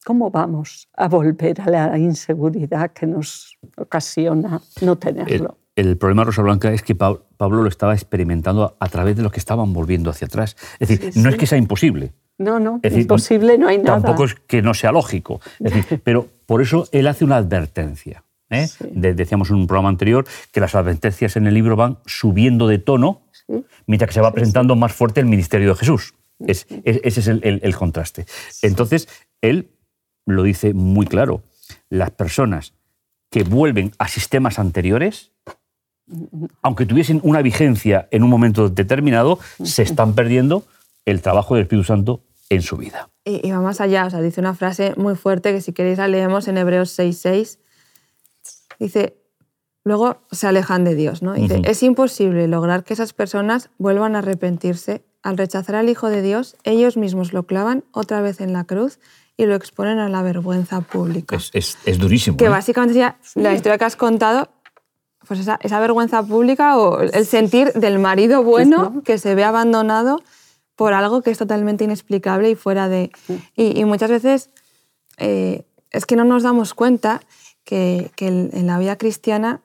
¿cómo 0.07 0.31
vamos 0.31 0.87
a 0.95 1.09
volver 1.09 1.59
a 1.59 1.69
la 1.69 1.97
inseguridad 1.97 2.91
que 2.93 3.05
nos 3.05 3.57
ocasiona 3.75 4.61
no 4.81 4.93
El, 4.93 4.97
tenerlo? 4.99 5.57
el 5.75 5.97
problema, 5.97 6.23
Rosa 6.23 6.41
Blanca, 6.43 6.71
es 6.71 6.81
que 6.81 6.95
Pa- 6.95 7.19
Pablo 7.35 7.61
lo 7.61 7.67
estaba 7.67 7.93
experimentando 7.93 8.77
a, 8.79 8.87
través 8.87 9.17
de 9.17 9.23
los 9.23 9.33
que 9.33 9.39
estaban 9.39 9.73
volviendo 9.73 10.09
hacia 10.09 10.27
atrás. 10.27 10.55
Es 10.79 10.87
decir, 10.87 11.11
Sí, 11.11 11.19
no 11.19 11.29
sí. 11.29 11.33
es 11.35 11.39
que 11.39 11.45
sea 11.45 11.57
imposible. 11.57 12.13
No, 12.37 12.57
no, 12.59 12.75
Es 12.77 12.83
decir, 12.93 13.01
imposible, 13.01 13.57
no 13.57 13.67
hay 13.67 13.79
nada. 13.79 14.01
Tampoco 14.01 14.23
es 14.23 14.35
que 14.35 14.61
no 14.61 14.73
sea 14.73 14.93
lógico. 14.93 15.41
Es 15.59 15.73
decir, 15.73 16.01
pero 16.05 16.25
por 16.45 16.61
eso 16.61 16.87
él 16.93 17.05
hace 17.07 17.25
una 17.25 17.35
advertencia. 17.35 18.23
¿eh? 18.49 18.67
Sí. 18.67 18.85
De- 18.93 19.13
decíamos 19.13 19.49
en 19.49 19.57
un 19.57 19.67
programa 19.67 19.89
anterior 19.89 20.25
que 20.53 20.61
las 20.61 20.73
advertencias 20.73 21.35
en 21.35 21.47
el 21.47 21.53
libro 21.53 21.75
van 21.75 21.97
subiendo 22.05 22.67
de 22.67 22.77
tono 22.79 23.23
mientras 23.87 24.07
que 24.07 24.13
se 24.13 24.21
va 24.21 24.31
presentando 24.31 24.75
más 24.77 24.93
fuerte 24.93 25.19
el 25.19 25.25
ministerio 25.25 25.67
de 25.69 25.75
Jesús. 25.75 26.13
Es- 26.39 26.65
es- 26.85 27.01
ese 27.03 27.19
es 27.19 27.27
el, 27.27 27.41
el- 27.43 27.59
el 27.61 27.75
contraste. 27.75 28.25
Entonces, 28.61 29.09
él 29.41 29.69
lo 30.27 30.43
dice 30.43 30.73
muy 30.73 31.07
claro. 31.07 31.41
Las 31.89 32.11
personas 32.11 32.73
que 33.31 33.43
vuelven 33.43 33.91
a 33.97 34.07
sistemas 34.07 34.59
anteriores, 34.59 35.31
aunque 36.61 36.85
tuviesen 36.85 37.19
una 37.23 37.41
vigencia 37.41 38.07
en 38.11 38.23
un 38.23 38.29
momento 38.29 38.69
determinado, 38.69 39.39
se 39.63 39.81
están 39.81 40.13
perdiendo 40.13 40.63
el 41.05 41.21
trabajo 41.21 41.55
del 41.55 41.63
Espíritu 41.63 41.85
Santo 41.85 42.21
en 42.49 42.61
su 42.61 42.77
vida. 42.77 43.09
Y, 43.25 43.51
va 43.51 43.59
más 43.59 43.81
allá, 43.81 44.05
o 44.05 44.09
sea, 44.09 44.21
dice 44.21 44.39
una 44.39 44.53
frase 44.53 44.93
muy 44.95 45.15
fuerte 45.15 45.51
que 45.51 45.61
si 45.61 45.73
queréis 45.73 45.97
la 45.97 46.07
leemos 46.07 46.47
en 46.47 46.57
Hebreos 46.57 46.97
6.6. 46.97 47.59
Dice, 48.79 49.17
luego 49.83 50.21
se 50.31 50.47
alejan 50.47 50.85
de 50.85 50.95
Dios, 50.95 51.21
¿no? 51.21 51.33
Dice, 51.33 51.61
es 51.65 51.83
imposible 51.83 52.47
lograr 52.47 52.83
que 52.83 52.93
esas 52.93 53.13
personas 53.13 53.69
vuelvan 53.77 54.15
a 54.15 54.19
arrepentirse. 54.19 55.03
Al 55.23 55.37
rechazar 55.37 55.75
al 55.75 55.89
Hijo 55.89 56.09
de 56.09 56.21
Dios, 56.21 56.55
ellos 56.63 56.95
mismos 56.95 57.33
lo 57.33 57.43
clavan 57.47 57.83
otra 57.91 58.21
vez 58.21 58.39
en 58.39 58.53
la 58.53 58.63
cruz 58.63 58.99
y 59.37 59.45
lo 59.45 59.55
exponen 59.55 59.99
a 59.99 60.09
la 60.09 60.21
vergüenza 60.23 60.81
pública. 60.81 61.35
Es, 61.35 61.51
es- 61.53 61.77
es 61.85 61.99
durísimo. 61.99 62.37
que 62.37 62.45
¿eh? 62.45 62.49
básicamente 62.49 62.93
sería 62.93 63.17
la 63.35 63.53
historia 63.53 63.77
que 63.77 63.85
has 63.85 63.95
contado, 63.95 64.49
pues 65.27 65.39
esa, 65.39 65.59
esa 65.61 65.79
vergüenza 65.79 66.23
pública 66.23 66.77
o 66.77 66.99
el 67.01 67.25
sentir 67.25 67.71
del 67.73 67.99
marido 67.99 68.43
bueno 68.43 68.89
¿no? 68.95 69.03
que 69.03 69.17
se 69.19 69.35
ve 69.35 69.43
abandonado 69.43 70.21
por 70.75 70.93
algo 70.93 71.21
que 71.21 71.31
es 71.31 71.37
totalmente 71.37 71.83
inexplicable 71.83 72.49
y 72.49 72.55
fuera 72.55 72.87
de... 72.89 73.11
Y, 73.55 73.79
y 73.79 73.85
muchas 73.85 74.09
veces 74.09 74.49
eh, 75.17 75.63
es 75.91 76.05
que 76.05 76.15
no 76.15 76.23
nos 76.23 76.43
damos 76.43 76.73
cuenta 76.73 77.21
que, 77.63 78.11
que 78.15 78.27
en 78.27 78.67
la 78.67 78.77
vida 78.79 78.95
cristiana 78.95 79.61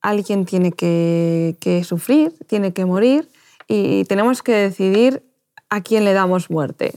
alguien 0.00 0.44
tiene 0.46 0.72
que, 0.72 1.56
que 1.60 1.82
sufrir, 1.84 2.32
tiene 2.46 2.72
que 2.72 2.84
morir 2.84 3.28
y 3.66 4.04
tenemos 4.04 4.42
que 4.42 4.52
decidir 4.52 5.22
a 5.70 5.80
quién 5.80 6.04
le 6.04 6.12
damos 6.12 6.50
muerte. 6.50 6.92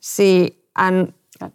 Si 0.00 0.58
a 0.74 1.06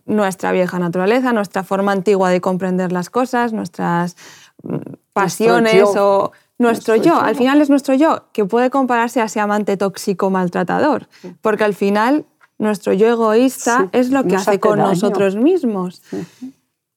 nuestra 0.05 0.51
vieja 0.51 0.79
naturaleza, 0.79 1.33
nuestra 1.33 1.63
forma 1.63 1.91
antigua 1.91 2.29
de 2.29 2.41
comprender 2.41 2.91
las 2.91 3.09
cosas, 3.09 3.53
nuestras 3.53 4.15
mm, 4.63 4.77
pasiones 5.13 5.83
o 5.95 6.31
nuestro, 6.59 6.95
yo, 6.95 7.19
al 7.19 7.35
final 7.35 7.61
es 7.61 7.69
nuestro 7.69 7.93
yo, 7.95 8.25
que 8.31 8.45
puede 8.45 8.69
compararse 8.69 9.21
a 9.21 9.25
ese 9.25 9.39
amante 9.39 9.75
tóxico 9.75 10.29
maltratador, 10.29 11.07
porque 11.41 11.63
al 11.63 11.73
final 11.73 12.25
nuestro 12.57 12.93
yo 12.93 13.07
egoísta 13.07 13.89
es 13.91 14.11
lo 14.11 14.23
que 14.23 14.35
hace, 14.35 14.59
con 14.59 14.79
nosotros 14.79 15.35
mismos. 15.35 16.01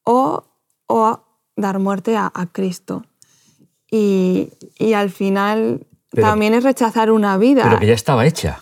o, 0.05 0.45
o, 0.87 1.21
dar 1.57 1.79
muerte 1.79 2.17
a, 2.17 2.31
Cristo. 2.53 3.05
Y, 3.91 4.51
y, 4.79 4.93
al 4.93 5.11
final 5.11 5.87
también 6.11 6.55
es 6.55 6.65
rechazar 6.65 7.11
una 7.11 7.39
vida. 7.39 7.63
Pero 7.65 7.79
que 7.79 7.87
ya 7.87 7.95
estaba 7.95 8.27
hecha. 8.27 8.61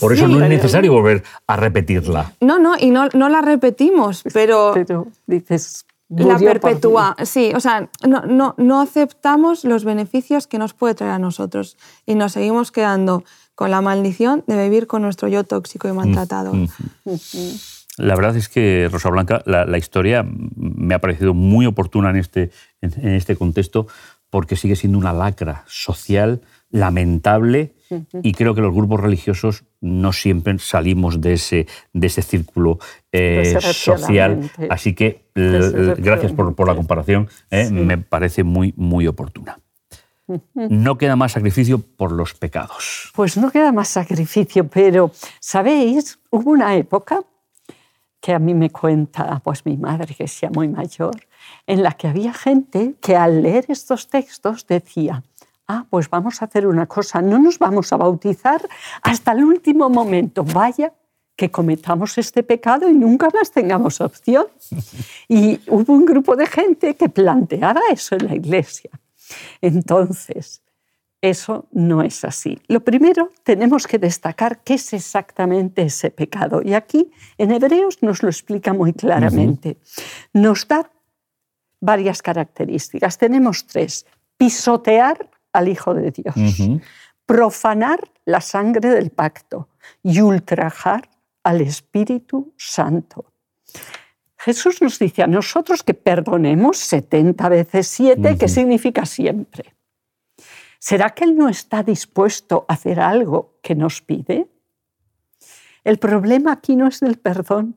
Por 0.00 0.12
eso 0.12 0.28
no 0.28 0.42
es 0.42 0.48
necesario 0.48 0.92
volver 0.92 1.22
a 1.46 1.56
repetirla. 1.56 2.32
No, 2.40 2.58
no, 2.58 2.74
y 2.78 2.90
no, 2.90 3.08
no 3.14 3.28
la 3.28 3.40
repetimos, 3.40 4.22
pero... 4.32 4.72
Pero 4.74 5.08
dices, 5.26 5.84
la 6.08 6.38
perpetúa, 6.38 7.14
sí, 7.24 7.52
o 7.54 7.60
sea, 7.60 7.88
no, 8.06 8.22
no, 8.22 8.54
no, 8.58 8.80
aceptamos 8.80 9.64
los 9.64 9.84
beneficios 9.84 10.48
que 10.48 10.58
nos 10.58 10.74
puede 10.74 10.96
traer 10.96 11.12
a 11.12 11.18
nosotros 11.20 11.76
y 12.04 12.16
nos 12.16 12.32
seguimos 12.32 12.72
quedando 12.72 13.22
con 13.54 13.70
la 13.70 13.80
maldición 13.80 14.42
de 14.48 14.60
vivir 14.60 14.88
con 14.88 15.02
nuestro 15.02 15.28
yo 15.28 15.44
tóxico 15.44 15.88
y 15.88 15.92
maltratado. 15.92 16.52
Mm, 16.52 16.66
mm. 17.04 17.58
La 17.98 18.16
verdad 18.16 18.36
es 18.36 18.48
que, 18.48 18.88
Rosa 18.90 19.10
Blanca, 19.10 19.42
la, 19.44 19.78
historia 19.78 20.26
me 20.56 20.94
ha 20.94 21.00
parecido 21.00 21.34
muy 21.34 21.66
oportuna 21.66 22.10
en 22.10 22.16
este, 22.16 22.50
en 22.80 23.10
este 23.10 23.36
contexto 23.36 23.86
porque 24.30 24.56
sigue 24.56 24.76
siendo 24.76 24.98
una 24.98 25.12
lacra 25.12 25.64
social 25.68 26.40
lamentable 26.70 27.74
y 28.22 28.32
creo 28.32 28.54
que 28.54 28.60
los 28.60 28.74
grupos 28.74 29.00
religiosos 29.00 29.64
no 29.80 30.12
siempre 30.12 30.58
salimos 30.58 31.20
de 31.20 31.34
ese, 31.34 31.66
de 31.92 32.06
ese 32.06 32.22
círculo 32.22 32.78
eh, 33.12 33.58
social. 33.60 34.50
Así 34.68 34.94
que 34.94 35.24
gracias 35.34 36.32
por, 36.32 36.66
la 36.66 36.74
comparación, 36.74 37.28
eh, 37.50 37.70
me 37.70 37.98
parece 37.98 38.44
muy, 38.44 38.74
muy 38.76 39.06
oportuna. 39.06 39.58
No 40.54 40.96
queda 40.96 41.16
más 41.16 41.32
sacrificio 41.32 41.78
por 41.78 42.12
los 42.12 42.34
pecados. 42.34 43.10
Pues 43.14 43.36
no 43.36 43.50
queda 43.50 43.72
más 43.72 43.88
sacrificio, 43.88 44.68
pero, 44.68 45.10
¿sabéis? 45.40 46.18
Hubo 46.30 46.50
una 46.50 46.76
época 46.76 47.24
que 48.20 48.32
a 48.32 48.38
mí 48.38 48.54
me 48.54 48.70
cuenta 48.70 49.40
pues 49.42 49.64
mi 49.64 49.76
madre, 49.76 50.14
que 50.14 50.28
sea 50.28 50.50
muy 50.50 50.68
mayor, 50.68 51.26
en 51.66 51.82
la 51.82 51.92
que 51.92 52.06
había 52.06 52.34
gente 52.34 52.94
que 53.00 53.16
al 53.16 53.42
leer 53.42 53.64
estos 53.68 54.08
textos 54.08 54.66
decía, 54.66 55.22
ah, 55.70 55.86
pues 55.88 56.10
vamos 56.10 56.42
a 56.42 56.46
hacer 56.46 56.66
una 56.66 56.86
cosa, 56.86 57.22
no 57.22 57.38
nos 57.38 57.58
vamos 57.58 57.92
a 57.92 57.96
bautizar 57.96 58.60
hasta 59.02 59.32
el 59.32 59.44
último 59.44 59.88
momento, 59.88 60.44
vaya 60.44 60.92
que 61.36 61.50
cometamos 61.50 62.18
este 62.18 62.42
pecado 62.42 62.90
y 62.90 62.92
nunca 62.92 63.30
más 63.32 63.50
tengamos 63.50 64.00
opción. 64.00 64.46
Y 65.26 65.58
hubo 65.68 65.94
un 65.94 66.04
grupo 66.04 66.36
de 66.36 66.46
gente 66.46 66.94
que 66.96 67.08
planteaba 67.08 67.80
eso 67.90 68.14
en 68.16 68.26
la 68.26 68.34
iglesia. 68.34 68.90
Entonces, 69.62 70.62
eso 71.22 71.66
no 71.72 72.02
es 72.02 72.24
así. 72.24 72.60
Lo 72.68 72.80
primero, 72.80 73.30
tenemos 73.42 73.86
que 73.86 73.98
destacar 73.98 74.62
qué 74.62 74.74
es 74.74 74.92
exactamente 74.92 75.82
ese 75.82 76.10
pecado. 76.10 76.60
Y 76.62 76.74
aquí 76.74 77.10
en 77.38 77.52
Hebreos 77.52 78.02
nos 78.02 78.22
lo 78.22 78.28
explica 78.28 78.74
muy 78.74 78.92
claramente. 78.92 79.78
Nos 80.34 80.68
da 80.68 80.90
varias 81.80 82.20
características. 82.20 83.16
Tenemos 83.16 83.66
tres. 83.66 84.04
Pisotear 84.36 85.30
al 85.52 85.68
Hijo 85.68 85.94
de 85.94 86.10
Dios, 86.10 86.34
profanar 87.26 88.10
la 88.24 88.40
sangre 88.40 88.90
del 88.90 89.10
pacto 89.10 89.68
y 90.02 90.20
ultrajar 90.20 91.08
al 91.42 91.60
Espíritu 91.60 92.52
Santo. 92.56 93.32
Jesús 94.38 94.80
nos 94.80 94.98
dice 94.98 95.22
a 95.22 95.26
nosotros 95.26 95.82
que 95.82 95.94
perdonemos 95.94 96.78
70 96.78 97.48
veces 97.50 97.86
7, 97.88 98.38
que 98.38 98.48
significa 98.48 99.04
siempre. 99.04 99.74
¿Será 100.78 101.10
que 101.10 101.24
Él 101.24 101.36
no 101.36 101.50
está 101.50 101.82
dispuesto 101.82 102.64
a 102.66 102.72
hacer 102.72 103.00
algo 103.00 103.58
que 103.62 103.74
nos 103.74 104.00
pide? 104.00 104.48
El 105.84 105.98
problema 105.98 106.52
aquí 106.52 106.74
no 106.74 106.88
es 106.88 107.00
del 107.00 107.18
perdón. 107.18 107.76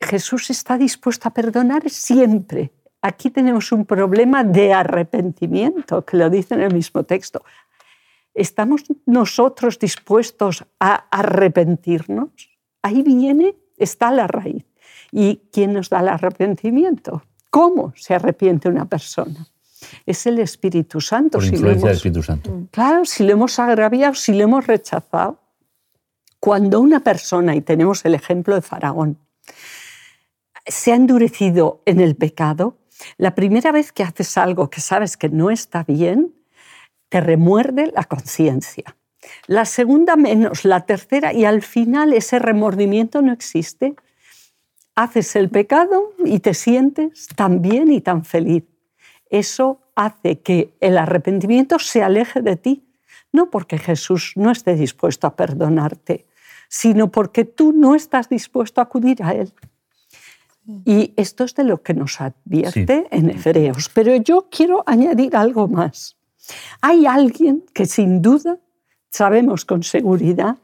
Jesús 0.00 0.50
está 0.50 0.76
dispuesto 0.76 1.28
a 1.28 1.32
perdonar 1.32 1.88
siempre, 1.88 2.72
aquí 3.02 3.30
tenemos 3.30 3.72
un 3.72 3.84
problema 3.84 4.44
de 4.44 4.72
arrepentimiento, 4.72 6.04
que 6.04 6.16
lo 6.16 6.30
dice 6.30 6.54
en 6.54 6.62
el 6.62 6.74
mismo 6.74 7.04
texto. 7.04 7.42
¿Estamos 8.34 8.84
nosotros 9.06 9.78
dispuestos 9.78 10.64
a 10.78 11.06
arrepentirnos? 11.10 12.30
Ahí 12.82 13.02
viene, 13.02 13.56
está 13.76 14.10
la 14.10 14.26
raíz. 14.26 14.64
¿Y 15.12 15.42
quién 15.52 15.72
nos 15.72 15.90
da 15.90 16.00
el 16.00 16.08
arrepentimiento? 16.08 17.22
¿Cómo 17.50 17.92
se 17.96 18.14
arrepiente 18.14 18.68
una 18.68 18.84
persona? 18.84 19.46
Es 20.06 20.26
el 20.26 20.38
Espíritu 20.38 21.00
Santo. 21.00 21.38
Por 21.38 21.46
influencia 21.46 21.88
del 21.88 21.96
Espíritu 21.96 22.22
Santo. 22.22 22.68
Claro, 22.70 23.04
si 23.04 23.24
lo 23.24 23.32
hemos 23.32 23.58
agraviado, 23.58 24.14
si 24.14 24.32
lo 24.32 24.44
hemos 24.44 24.66
rechazado. 24.66 25.40
Cuando 26.38 26.80
una 26.80 27.00
persona, 27.00 27.54
y 27.54 27.60
tenemos 27.60 28.04
el 28.04 28.14
ejemplo 28.14 28.54
de 28.54 28.62
Faraón, 28.62 29.18
se 30.66 30.92
ha 30.92 30.96
endurecido 30.96 31.82
en 31.84 32.00
el 32.00 32.14
pecado, 32.14 32.78
la 33.16 33.34
primera 33.34 33.72
vez 33.72 33.92
que 33.92 34.02
haces 34.02 34.36
algo 34.36 34.70
que 34.70 34.80
sabes 34.80 35.16
que 35.16 35.28
no 35.28 35.50
está 35.50 35.84
bien, 35.84 36.34
te 37.08 37.20
remuerde 37.20 37.92
la 37.94 38.04
conciencia. 38.04 38.96
La 39.46 39.64
segunda 39.64 40.16
menos, 40.16 40.64
la 40.64 40.86
tercera, 40.86 41.32
y 41.32 41.44
al 41.44 41.62
final 41.62 42.12
ese 42.12 42.38
remordimiento 42.38 43.20
no 43.20 43.32
existe. 43.32 43.94
Haces 44.94 45.36
el 45.36 45.50
pecado 45.50 46.14
y 46.24 46.40
te 46.40 46.54
sientes 46.54 47.28
tan 47.28 47.62
bien 47.62 47.90
y 47.90 48.00
tan 48.00 48.24
feliz. 48.24 48.64
Eso 49.28 49.80
hace 49.94 50.40
que 50.40 50.74
el 50.80 50.98
arrepentimiento 50.98 51.78
se 51.78 52.02
aleje 52.02 52.42
de 52.42 52.56
ti, 52.56 52.84
no 53.32 53.50
porque 53.50 53.78
Jesús 53.78 54.32
no 54.36 54.50
esté 54.50 54.74
dispuesto 54.74 55.26
a 55.26 55.36
perdonarte, 55.36 56.26
sino 56.68 57.10
porque 57.10 57.44
tú 57.44 57.72
no 57.72 57.94
estás 57.94 58.28
dispuesto 58.28 58.80
a 58.80 58.84
acudir 58.84 59.22
a 59.22 59.32
Él. 59.32 59.52
Y 60.84 61.12
esto 61.16 61.44
es 61.44 61.54
de 61.54 61.64
lo 61.64 61.82
que 61.82 61.94
nos 61.94 62.20
advierte 62.20 63.06
en 63.10 63.30
Hebreos. 63.30 63.90
Pero 63.92 64.16
yo 64.16 64.48
quiero 64.50 64.82
añadir 64.86 65.36
algo 65.36 65.68
más. 65.68 66.16
Hay 66.80 67.06
alguien 67.06 67.64
que 67.72 67.86
sin 67.86 68.22
duda 68.22 68.58
sabemos 69.10 69.64
con 69.64 69.82
seguridad 69.82 70.56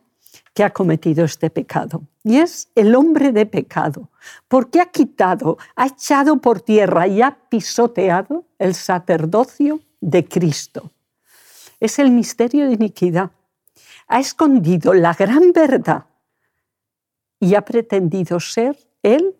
que 0.55 0.65
ha 0.65 0.71
cometido 0.71 1.25
este 1.25 1.51
pecado. 1.51 2.03
Y 2.25 2.39
es 2.39 2.71
el 2.75 2.95
hombre 2.95 3.31
de 3.31 3.47
pecado, 3.47 4.09
porque 4.49 4.81
ha 4.81 4.87
quitado, 4.87 5.59
ha 5.77 5.87
echado 5.87 6.39
por 6.39 6.61
tierra 6.61 7.07
y 7.07 7.21
ha 7.23 7.37
pisoteado 7.51 8.47
el 8.59 8.75
sacerdocio 8.75 9.81
de 10.01 10.27
Cristo. 10.27 10.93
Es 11.79 11.99
el 11.99 12.11
misterio 12.11 12.67
de 12.67 12.73
iniquidad. 12.73 13.31
Ha 14.09 14.19
escondido 14.19 14.95
la 14.95 15.13
gran 15.13 15.53
verdad 15.53 16.07
y 17.39 17.55
ha 17.55 17.63
pretendido 17.63 18.41
ser 18.41 18.79
él 19.03 19.36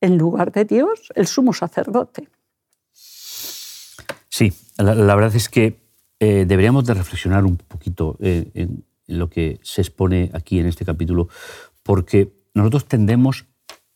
en 0.00 0.18
lugar 0.18 0.52
de 0.52 0.64
Dios, 0.64 1.12
el 1.14 1.26
sumo 1.26 1.52
sacerdote. 1.52 2.28
Sí, 4.28 4.52
la, 4.76 5.14
verdad 5.14 5.34
es 5.34 5.48
que 5.48 5.80
eh, 6.20 6.44
deberíamos 6.46 6.84
de 6.84 6.94
reflexionar 6.94 7.44
un 7.44 7.56
poquito 7.56 8.16
eh, 8.20 8.50
en 8.54 8.84
lo 9.06 9.30
que 9.30 9.58
se 9.62 9.80
expone 9.80 10.30
aquí 10.32 10.60
en 10.60 10.66
este 10.66 10.84
capítulo, 10.84 11.28
porque 11.82 12.32
nosotros 12.54 12.86
tendemos 12.86 13.46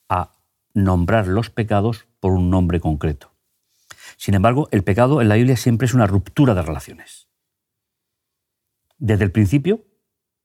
a 0.09 0.33
nombrar 0.75 1.29
los 1.29 1.51
pecados 1.51 2.07
por 2.19 2.33
un 2.33 2.51
nombre 2.51 2.81
concreto. 2.81 3.31
Sin 4.17 4.35
embargo, 4.35 4.69
el 4.71 4.83
pecado 4.83 5.21
en 5.21 5.29
la 5.29 5.37
Biblia 5.37 5.57
siempre 5.57 5.87
es 5.87 5.95
una 5.95 6.07
ruptura 6.07 6.55
de 6.55 6.63
relaciones. 6.63 7.29
Desde 8.99 9.25
el 9.25 9.33
principio, 9.33 9.85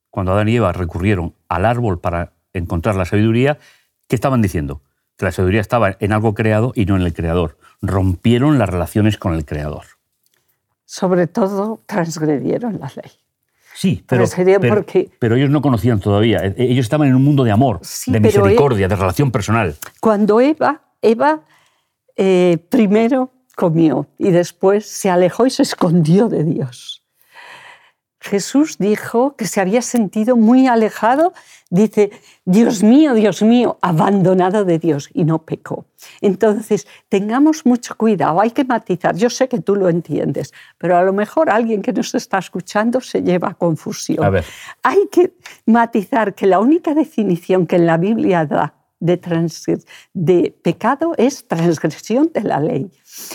cuando 0.09 0.31
Adán 0.33 0.49
y 0.49 0.55
Eva 0.55 0.73
recurrieron 0.73 1.35
al 1.47 1.65
árbol 1.65 1.99
para 1.99 2.33
encontrar 2.53 2.95
la 2.95 3.05
sabiduría, 3.05 3.59
¿qué 4.07 4.15
estaban 4.15 4.41
diciendo? 4.41 4.81
La 5.19 5.31
sabiduría 5.31 5.61
estaba 5.61 5.97
en 5.99 6.13
algo 6.13 6.33
creado 6.33 6.71
y 6.75 6.85
no 6.85 6.95
en 6.95 7.01
el 7.01 7.13
creador. 7.13 7.57
Rompieron 7.81 8.59
las 8.59 8.69
relaciones 8.69 9.17
con 9.17 9.33
el 9.33 9.45
creador. 9.45 9.85
Sobre 10.85 11.27
todo 11.27 11.81
transgredieron 11.85 12.79
la 12.79 12.91
ley. 12.95 13.11
Sí, 13.73 14.03
pero, 14.07 14.25
pero, 15.19 15.35
ellos 15.35 15.51
no 15.51 15.61
conocían 15.61 15.99
todavía. 15.99 16.39
E, 16.39 16.55
ellos 16.57 16.85
estaban 16.85 17.09
en 17.09 17.15
un 17.15 17.23
mundo 17.23 17.43
de 17.43 17.51
amor, 17.51 17.81
de 18.07 18.19
misericordia, 18.19 18.87
de 18.87 18.95
relación 18.95 19.29
personal. 19.29 19.75
Cuando 19.99 20.41
Eva, 20.41 20.81
Eva 21.03 21.41
eh, 22.15 22.57
primero 22.69 23.31
comió 23.55 24.07
y 24.17 24.31
después 24.31 24.87
se 24.87 25.11
alejó 25.11 25.45
y 25.45 25.51
se 25.51 25.61
escondió 25.61 26.27
de 26.27 26.43
Dios. 26.43 27.03
Jesús 28.19 28.77
dijo 28.77 29.35
que 29.35 29.45
se 29.45 29.61
había 29.61 29.81
sentido 29.81 30.35
muy 30.35 30.67
alejado, 30.67 31.33
dice, 31.69 32.11
Dios 32.45 32.83
mío, 32.83 33.13
Dios 33.13 33.41
mío, 33.41 33.77
abandonado 33.81 34.65
de 34.65 34.79
Dios 34.79 35.09
y 35.13 35.23
no 35.23 35.43
pecó. 35.43 35.85
Entonces, 36.21 36.87
tengamos 37.09 37.65
mucho 37.65 37.95
cuidado, 37.95 38.41
hay 38.41 38.51
que 38.51 38.65
matizar, 38.65 39.15
yo 39.15 39.29
sé 39.29 39.47
que 39.47 39.59
tú 39.59 39.75
lo 39.75 39.89
entiendes, 39.89 40.53
pero 40.77 40.97
a 40.97 41.03
lo 41.03 41.13
mejor 41.13 41.49
alguien 41.49 41.81
que 41.81 41.93
nos 41.93 42.13
está 42.15 42.39
escuchando 42.39 43.01
se 43.01 43.21
lleva 43.21 43.49
a 43.49 43.53
confusión. 43.53 44.35
Hay 44.83 45.07
que 45.11 45.33
matizar 45.65 46.33
que 46.33 46.47
la 46.47 46.59
única 46.59 46.93
definición 46.93 47.67
que 47.67 47.75
en 47.75 47.85
la 47.85 47.97
Biblia 47.97 48.45
da 48.45 48.73
de, 48.99 50.55
pecado 50.61 51.13
es 51.17 51.47
transgresión 51.47 52.31
de 52.33 52.41
la 52.41 52.59
ley. 52.59 52.91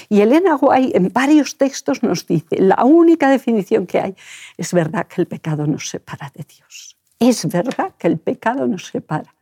Y 0.09 0.21
Elena 0.21 0.54
Guay 0.54 0.92
en 0.95 1.12
varios 1.12 1.57
textos 1.57 2.02
nos 2.02 2.26
dice, 2.26 2.61
la 2.61 2.85
única 2.85 3.31
definición 3.31 3.87
que 3.87 4.00
hay 4.00 4.16
es 4.57 4.73
verdad 4.73 5.07
que 5.07 5.21
el 5.21 5.26
pecado 5.26 5.66
nos 5.66 5.88
separa 5.88 6.33
de 6.35 6.45
Dios. 6.45 6.97
Es 7.19 7.47
verdad 7.47 7.95
que 7.99 8.09
el 8.09 8.19
pecado 8.19 8.66
nos 8.66 8.87
separa. 8.87 9.35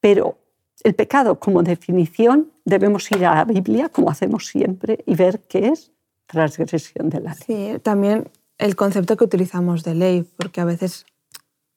Pero 0.00 0.38
el 0.84 0.94
pecado 0.94 1.40
como 1.40 1.62
definición 1.62 2.52
debemos 2.64 3.10
ir 3.10 3.24
a 3.26 3.34
la 3.34 3.44
Biblia, 3.44 3.88
como 3.88 4.10
hacemos 4.10 4.46
siempre, 4.46 5.02
y 5.06 5.14
ver 5.14 5.40
qué 5.48 5.68
es 5.68 5.90
transgresión 6.26 7.08
de 7.10 7.20
la 7.20 7.34
ley. 7.34 7.42
Sí, 7.46 7.78
también 7.80 8.30
el 8.58 8.76
concepto 8.76 9.16
que 9.16 9.24
utilizamos 9.24 9.82
de 9.82 9.94
ley, 9.94 10.26
porque 10.36 10.60
a 10.60 10.64
veces 10.64 11.06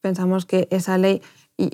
pensamos 0.01 0.45
que 0.45 0.67
esa 0.71 0.97
ley, 0.97 1.21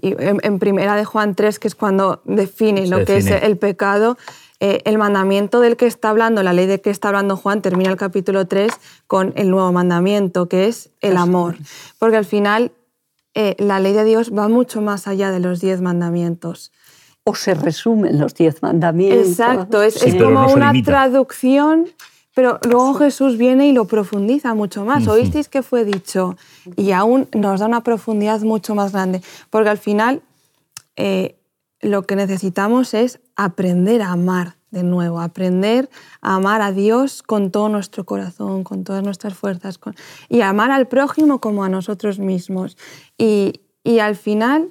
y, 0.02 0.16
en, 0.20 0.60
primera 0.60 0.96
de 0.96 1.06
Juan 1.06 1.36
3, 1.36 1.60
que 1.60 1.68
es 1.68 1.76
cuando 1.76 2.22
define 2.26 2.88
lo 2.88 3.06
que 3.06 3.18
es 3.18 3.28
el 3.28 3.58
pecado, 3.58 4.18
eh, 4.60 4.82
el 4.86 4.98
mandamiento 4.98 5.60
del 5.60 5.78
que 5.78 5.86
está 5.86 6.10
hablando, 6.10 6.42
la 6.42 6.52
ley 6.52 6.66
de 6.66 6.82
que 6.82 6.90
está 6.90 7.10
hablando 7.10 7.38
Juan, 7.38 7.62
termina 7.62 7.92
el 7.92 7.98
capítulo 7.98 8.48
3 8.48 8.72
con 9.06 9.34
el 9.36 9.52
nuevo 9.52 9.72
mandamiento, 9.72 10.50
que 10.50 10.68
es 10.68 10.90
el 11.02 11.18
amor. 11.18 11.58
Porque 12.00 12.18
al 12.18 12.26
final 12.26 12.72
eh, 13.36 13.56
la 13.60 13.80
ley 13.80 13.94
de 13.94 14.04
Dios 14.04 14.32
va 14.36 14.48
mucho 14.48 14.82
más 14.82 15.08
allá 15.08 15.30
de 15.30 15.40
los 15.40 15.62
diez 15.62 15.80
mandamientos. 15.80 16.72
O 17.24 17.36
se 17.36 17.54
resumen 17.54 18.20
los 18.20 18.34
diez 18.34 18.64
mandamientos. 18.64 19.28
Exacto, 19.28 19.84
es, 19.84 20.00
como 20.16 20.52
una 20.52 20.74
traducción, 20.82 21.88
pero 22.38 22.60
luego 22.70 22.94
Jesús 22.94 23.36
viene 23.36 23.68
y 23.68 23.72
lo 23.72 23.86
profundiza 23.86 24.54
mucho 24.54 24.86
más. 24.86 25.08
Oísteis 25.08 25.50
que 25.50 25.64
fue 25.64 25.84
dicho 25.84 26.38
y 26.76 26.92
aún 26.92 27.28
nos 27.34 27.62
da 27.62 27.66
una 27.66 27.82
profundidad 27.82 28.42
mucho 28.42 28.76
más 28.76 28.92
grande, 28.92 29.24
porque 29.50 29.70
al 29.70 29.80
final 29.80 30.22
eh, 30.98 31.40
lo 31.82 32.04
que 32.04 32.16
necesitamos 32.16 32.94
es 32.94 33.22
aprender 33.36 34.04
a 34.04 34.12
amar 34.12 34.58
de 34.70 34.84
nuevo, 34.84 35.20
aprender 35.20 35.90
a 36.22 36.36
amar 36.36 36.62
a 36.62 36.72
Dios 36.72 37.24
con 37.24 37.50
todo 37.50 37.70
nuestro 37.70 38.06
corazón, 38.06 38.64
con 38.64 38.84
todas 38.84 39.02
nuestras 39.02 39.34
fuerzas, 39.34 39.80
y 40.30 40.42
amar 40.42 40.70
al 40.70 40.88
prójimo 40.88 41.40
como 41.40 41.64
a 41.64 41.70
nosotros 41.70 42.20
mismos. 42.20 42.78
Y, 43.18 43.62
al 44.00 44.16
final 44.16 44.70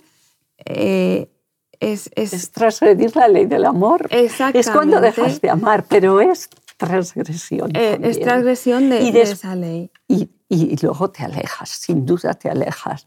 eh, 0.66 1.32
es, 1.80 2.10
es, 2.14 2.52
transgredir 2.52 3.16
la 3.16 3.26
ley 3.26 3.46
del 3.46 3.64
amor. 3.64 4.06
Es 4.54 4.70
cuando 4.70 5.00
dejas 5.00 5.40
de 5.40 5.50
amar, 5.50 5.84
pero 5.88 6.20
es 6.20 6.48
transgresión. 6.76 7.70
Eh, 7.74 7.98
es 8.02 8.20
transgresión 8.20 8.90
de, 8.90 9.10
de 9.10 9.22
esa 9.22 9.54
ley. 9.54 9.90
Y, 10.08 10.28
y 10.48 10.76
luego 10.82 11.10
te 11.10 11.24
alejas, 11.24 11.68
sin 11.68 12.06
duda 12.06 12.34
te 12.34 12.48
alejas. 12.48 13.06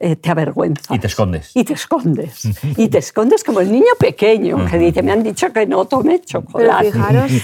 Eh, 0.00 0.14
te 0.14 0.30
avergüenzas. 0.30 0.92
Y 0.92 0.98
te 1.00 1.08
escondes. 1.08 1.50
Y 1.54 1.64
te 1.64 1.72
escondes. 1.72 2.42
y 2.76 2.86
te 2.88 2.98
escondes 2.98 3.42
como 3.42 3.60
el 3.60 3.72
niño 3.72 3.94
pequeño 3.98 4.64
que 4.70 4.78
dice, 4.78 5.02
me 5.02 5.10
han 5.10 5.24
dicho 5.24 5.52
que 5.52 5.66
no 5.66 5.86
tome 5.86 6.20
chocolate. 6.20 6.92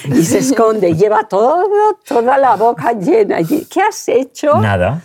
Y 0.06 0.24
se 0.24 0.38
esconde, 0.38 0.94
lleva 0.96 1.26
todo, 1.26 1.64
toda 2.06 2.38
la 2.38 2.54
boca 2.54 2.92
llena. 2.92 3.38
¿Qué 3.42 3.80
has 3.82 4.08
hecho? 4.08 4.60
Nada. 4.60 5.02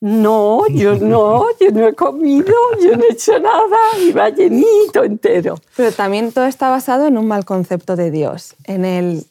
No, 0.00 0.66
yo 0.68 0.96
no, 0.96 1.44
yo 1.60 1.70
no 1.72 1.86
he 1.86 1.94
comido, 1.94 2.54
yo 2.82 2.96
no 2.96 3.04
he 3.04 3.12
hecho 3.12 3.38
nada, 3.38 3.76
iba 4.00 4.30
llenito 4.30 5.04
entero. 5.04 5.56
Pero 5.76 5.92
también 5.92 6.32
todo 6.32 6.46
está 6.46 6.70
basado 6.70 7.06
en 7.06 7.18
un 7.18 7.28
mal 7.28 7.44
concepto 7.44 7.94
de 7.94 8.10
Dios, 8.10 8.56
en 8.64 8.84
el 8.84 9.26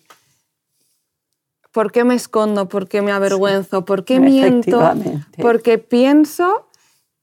¿por 1.72 1.92
qué 1.92 2.04
me 2.04 2.16
escondo? 2.16 2.68
¿Por 2.68 2.88
qué 2.88 3.02
me 3.02 3.12
avergüenzo? 3.12 3.86
¿Por 3.86 4.06
qué 4.06 4.20
miento? 4.20 4.94
Porque 5.38 5.78
pienso 5.78 6.68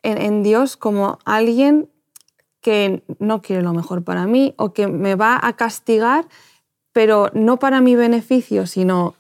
en, 0.03 0.43
Dios 0.43 0.77
como 0.77 1.19
alguien 1.25 1.89
que 2.61 3.03
no 3.19 3.41
quiere 3.43 3.63
lo 3.63 3.73
mejor 3.73 4.03
para 4.03 4.27
mí 4.27 4.55
o 4.57 4.73
que 4.73 4.89
me 4.89 5.15
va 5.15 5.39
a 5.41 5.55
castigar, 5.55 6.27
pero 6.93 7.31
no 7.35 7.59
para 7.59 7.81
mi 7.81 7.95
beneficio, 7.95 8.67
sino 8.67 9.15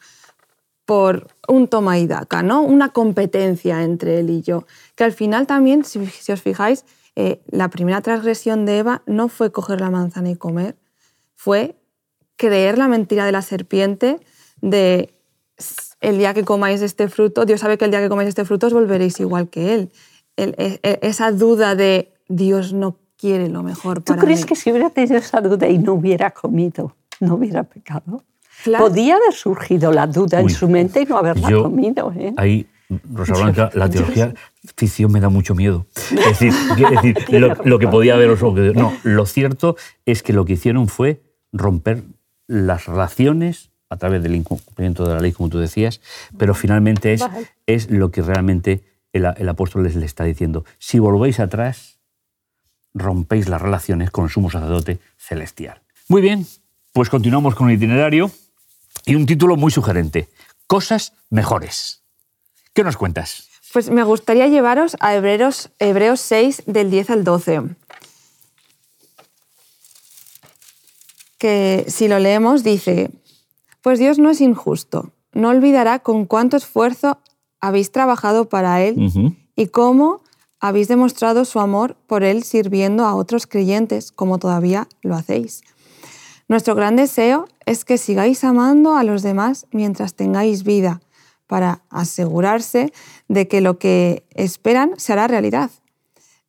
por 0.84 1.28
un 1.46 1.68
toma 1.68 1.98
y 1.98 2.06
daca, 2.06 2.42
¿no? 2.42 2.62
una 2.62 2.88
competencia 2.88 3.82
entre 3.84 4.20
él 4.20 4.30
y 4.30 4.42
yo. 4.42 4.66
Que 4.96 5.04
al 5.04 5.12
final 5.12 5.46
también, 5.46 5.84
si, 5.84 5.98
os 6.32 6.42
fijáis, 6.42 6.86
eh, 7.14 7.42
la 7.50 7.68
primera 7.68 8.00
transgresión 8.00 8.64
de 8.64 8.78
Eva 8.78 9.02
no 9.06 9.28
fue 9.28 9.52
coger 9.52 9.80
la 9.80 9.90
manzana 9.90 10.30
y 10.30 10.36
comer, 10.36 10.76
fue 11.34 11.76
creer 12.36 12.78
la 12.78 12.88
mentira 12.88 13.26
de 13.26 13.32
la 13.32 13.42
serpiente 13.42 14.18
de 14.60 15.17
el 16.00 16.18
día 16.18 16.34
que 16.34 16.44
comáis 16.44 16.82
este 16.82 17.08
fruto, 17.08 17.44
Dios 17.44 17.60
sabe 17.60 17.78
que 17.78 17.84
el 17.84 17.90
día 17.90 18.00
que 18.00 18.08
comáis 18.08 18.28
este 18.28 18.44
fruto 18.44 18.68
os 18.68 18.72
volveréis 18.72 19.18
igual 19.20 19.48
que 19.48 19.74
Él. 19.74 19.90
E, 20.36 20.78
e, 20.82 20.98
esa 21.02 21.32
duda 21.32 21.74
de 21.74 22.12
Dios 22.28 22.72
no 22.72 22.96
quiere 23.16 23.48
lo 23.48 23.62
mejor 23.62 24.02
para 24.02 24.18
¿Tú 24.18 24.24
crees 24.24 24.46
que 24.46 24.54
si 24.54 24.70
hubiera 24.70 24.90
tenido 24.90 25.16
esa 25.16 25.40
duda 25.40 25.68
y 25.68 25.78
no 25.78 25.94
hubiera 25.94 26.30
comido, 26.30 26.94
no 27.20 27.34
hubiera 27.34 27.64
pecado? 27.64 28.22
Podía 28.64 29.16
haber 29.16 29.32
surgido 29.32 29.92
la 29.92 30.06
duda 30.06 30.40
en 30.40 30.50
su 30.50 30.68
mente 30.68 31.02
y 31.02 31.04
no 31.04 31.16
haberla 31.18 31.48
comido. 31.50 32.12
¿eh? 32.16 32.34
Ahí, 32.36 32.66
Rosa 33.12 33.34
Blanca, 33.34 33.70
la 33.74 33.88
teología 33.88 34.34
ficción 34.76 35.12
me 35.12 35.20
da 35.20 35.28
mucho 35.28 35.54
miedo. 35.54 35.86
Es 36.10 36.40
decir, 36.40 36.52
lo, 37.64 37.78
que 37.78 37.86
podía 37.86 38.14
haber... 38.14 38.36
No, 38.74 38.92
lo 39.04 39.26
cierto 39.26 39.76
es 40.06 40.22
que 40.22 40.32
lo 40.32 40.44
que 40.44 40.54
hicieron 40.54 40.88
fue 40.88 41.22
romper 41.52 42.02
las 42.48 42.86
relaciones 42.86 43.70
a 43.90 43.96
través 43.96 44.22
del 44.22 44.34
incumplimiento 44.34 45.06
de 45.06 45.14
la 45.14 45.20
ley, 45.20 45.32
como 45.32 45.48
tú 45.48 45.58
decías, 45.58 46.00
pero 46.36 46.54
finalmente 46.54 47.12
es, 47.12 47.24
es 47.66 47.90
lo 47.90 48.10
que 48.10 48.22
realmente 48.22 48.84
el, 49.12 49.48
apóstol 49.48 49.84
les 49.84 49.96
le 49.96 50.06
está 50.06 50.24
diciendo, 50.24 50.64
si 50.78 50.98
volvéis 50.98 51.40
atrás, 51.40 51.98
rompéis 52.94 53.48
las 53.48 53.60
relaciones 53.60 54.10
con 54.10 54.24
el 54.24 54.30
sumo 54.30 54.50
sacerdote 54.50 54.98
celestial. 55.16 55.80
Muy 56.08 56.22
bien, 56.22 56.46
pues 56.92 57.08
continuamos 57.08 57.54
con 57.54 57.68
el 57.68 57.76
itinerario 57.76 58.30
y 59.06 59.14
un 59.14 59.26
título 59.26 59.56
muy 59.56 59.70
sugerente, 59.70 60.28
Cosas 60.66 61.14
mejores. 61.30 62.02
¿Qué 62.74 62.84
nos 62.84 62.98
cuentas? 62.98 63.48
Pues 63.72 63.88
me 63.88 64.04
gustaría 64.04 64.48
llevaros 64.48 64.98
a 65.00 65.14
Hebreos, 65.14 65.70
Hebreos 65.78 66.20
6 66.20 66.64
del 66.66 66.90
10 66.90 67.10
al 67.10 67.24
12. 67.24 67.62
Que 71.38 71.86
si 71.88 72.06
lo 72.06 72.18
leemos 72.18 72.64
dice, 72.64 73.10
pues 73.88 73.98
Dios 73.98 74.18
no 74.18 74.28
es 74.28 74.42
injusto, 74.42 75.12
no 75.32 75.48
olvidará 75.48 76.00
con 76.00 76.26
cuánto 76.26 76.58
esfuerzo 76.58 77.16
habéis 77.58 77.90
trabajado 77.90 78.46
para 78.50 78.82
Él 78.82 79.32
y 79.56 79.68
cómo 79.68 80.20
habéis 80.60 80.88
demostrado 80.88 81.46
su 81.46 81.58
amor 81.58 81.96
por 82.06 82.22
Él 82.22 82.42
sirviendo 82.42 83.06
a 83.06 83.14
otros 83.14 83.46
creyentes, 83.46 84.12
como 84.12 84.38
todavía 84.38 84.88
lo 85.00 85.14
hacéis. 85.14 85.62
Nuestro 86.48 86.74
gran 86.74 86.96
deseo 86.96 87.48
es 87.64 87.86
que 87.86 87.96
sigáis 87.96 88.44
amando 88.44 88.94
a 88.94 89.04
los 89.04 89.22
demás 89.22 89.66
mientras 89.70 90.12
tengáis 90.12 90.64
vida, 90.64 91.00
para 91.46 91.80
asegurarse 91.88 92.92
de 93.26 93.48
que 93.48 93.62
lo 93.62 93.78
que 93.78 94.26
esperan 94.34 94.92
se 94.98 95.14
hará 95.14 95.28
realidad. 95.28 95.70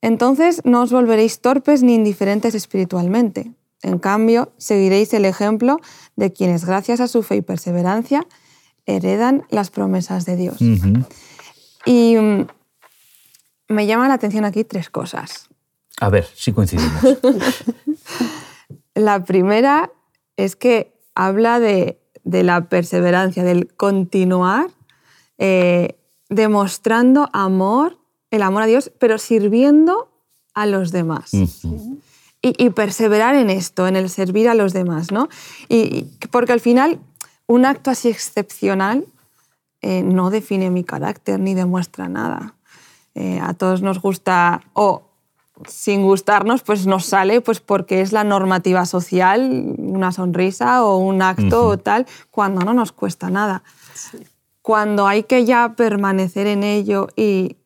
Entonces 0.01 0.59
no 0.65 0.81
os 0.81 0.91
volveréis 0.91 1.39
torpes 1.39 1.83
ni 1.83 1.95
indiferentes 1.95 2.53
espiritualmente. 2.53 3.53
En 3.81 3.99
cambio, 3.99 4.51
seguiréis 4.57 5.13
el 5.13 5.25
ejemplo 5.25 5.79
de 6.15 6.33
quienes, 6.33 6.65
gracias 6.65 6.99
a 6.99 7.07
su 7.07 7.23
fe 7.23 7.37
y 7.37 7.41
perseverancia, 7.41 8.27
heredan 8.85 9.45
las 9.49 9.69
promesas 9.69 10.25
de 10.25 10.35
Dios. 10.35 10.57
Y 11.85 12.15
mm, 12.17 12.47
me 13.69 13.87
llama 13.87 14.07
la 14.07 14.15
atención 14.15 14.45
aquí 14.45 14.63
tres 14.63 14.89
cosas. 14.89 15.49
A 16.01 16.09
ver, 16.09 16.25
si 16.35 16.51
coincidimos. 16.51 17.01
la 18.95 19.23
primera 19.23 19.91
es 20.35 20.55
que 20.55 20.93
habla 21.15 21.59
de, 21.59 21.99
la 22.23 22.69
perseverancia, 22.69 23.43
del 23.43 23.73
continuar 23.75 24.69
eh, 25.37 25.97
demostrando 26.29 27.29
amor, 27.33 27.97
el 28.31 28.41
amor 28.43 28.63
a 28.63 28.65
Dios, 28.65 28.91
pero 28.99 29.17
sirviendo 29.17 30.11
a 30.53 30.65
los 30.65 30.91
demás. 30.91 31.31
Y, 32.41 32.69
perseverar 32.69 33.35
en 33.35 33.49
esto, 33.49 33.87
en 33.87 33.95
el 33.95 34.09
servir 34.09 34.47
a 34.47 34.53
los 34.53 34.71
demás, 34.71 35.11
¿no? 35.11 35.27
Y, 35.67 36.05
porque 36.31 36.53
al 36.53 36.61
final 36.61 36.99
un 37.47 37.65
acto 37.65 37.91
así 37.91 38.09
excepcional 38.09 39.05
eh, 39.81 40.03
no 40.03 40.29
define 40.29 40.69
mi 40.69 40.83
carácter 40.83 41.39
ni 41.39 41.53
demuestra 41.53 42.07
nada. 42.07 42.55
Eh, 43.15 43.39
a 43.41 43.53
todos 43.53 43.81
nos 43.81 44.01
gusta, 44.01 44.61
o 44.73 45.03
sin 45.67 46.03
gustarnos, 46.03 46.61
pues 46.63 46.87
nos 46.87 47.05
sale 47.05 47.41
pues 47.41 47.59
porque 47.59 48.01
es 48.01 48.13
la 48.13 48.23
normativa 48.23 48.85
social, 48.85 49.75
una 49.77 50.11
sonrisa 50.13 50.85
o 50.85 50.97
un 50.97 51.21
acto 51.21 51.67
o 51.67 51.77
tal, 51.77 52.05
cuando 52.31 52.61
no 52.61 52.73
nos 52.73 52.93
cuesta 52.93 53.29
nada. 53.29 53.63
Cuando 54.61 55.07
hay 55.07 55.23
que 55.23 55.43
ya 55.43 55.73
permanecer 55.75 56.47
en 56.47 56.63
ello 56.63 57.09
y 57.15 57.57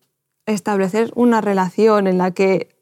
establecer 0.46 1.12
una 1.16 1.42
relación 1.42 2.08
en 2.08 2.18
la 2.18 2.32
que 2.32 2.73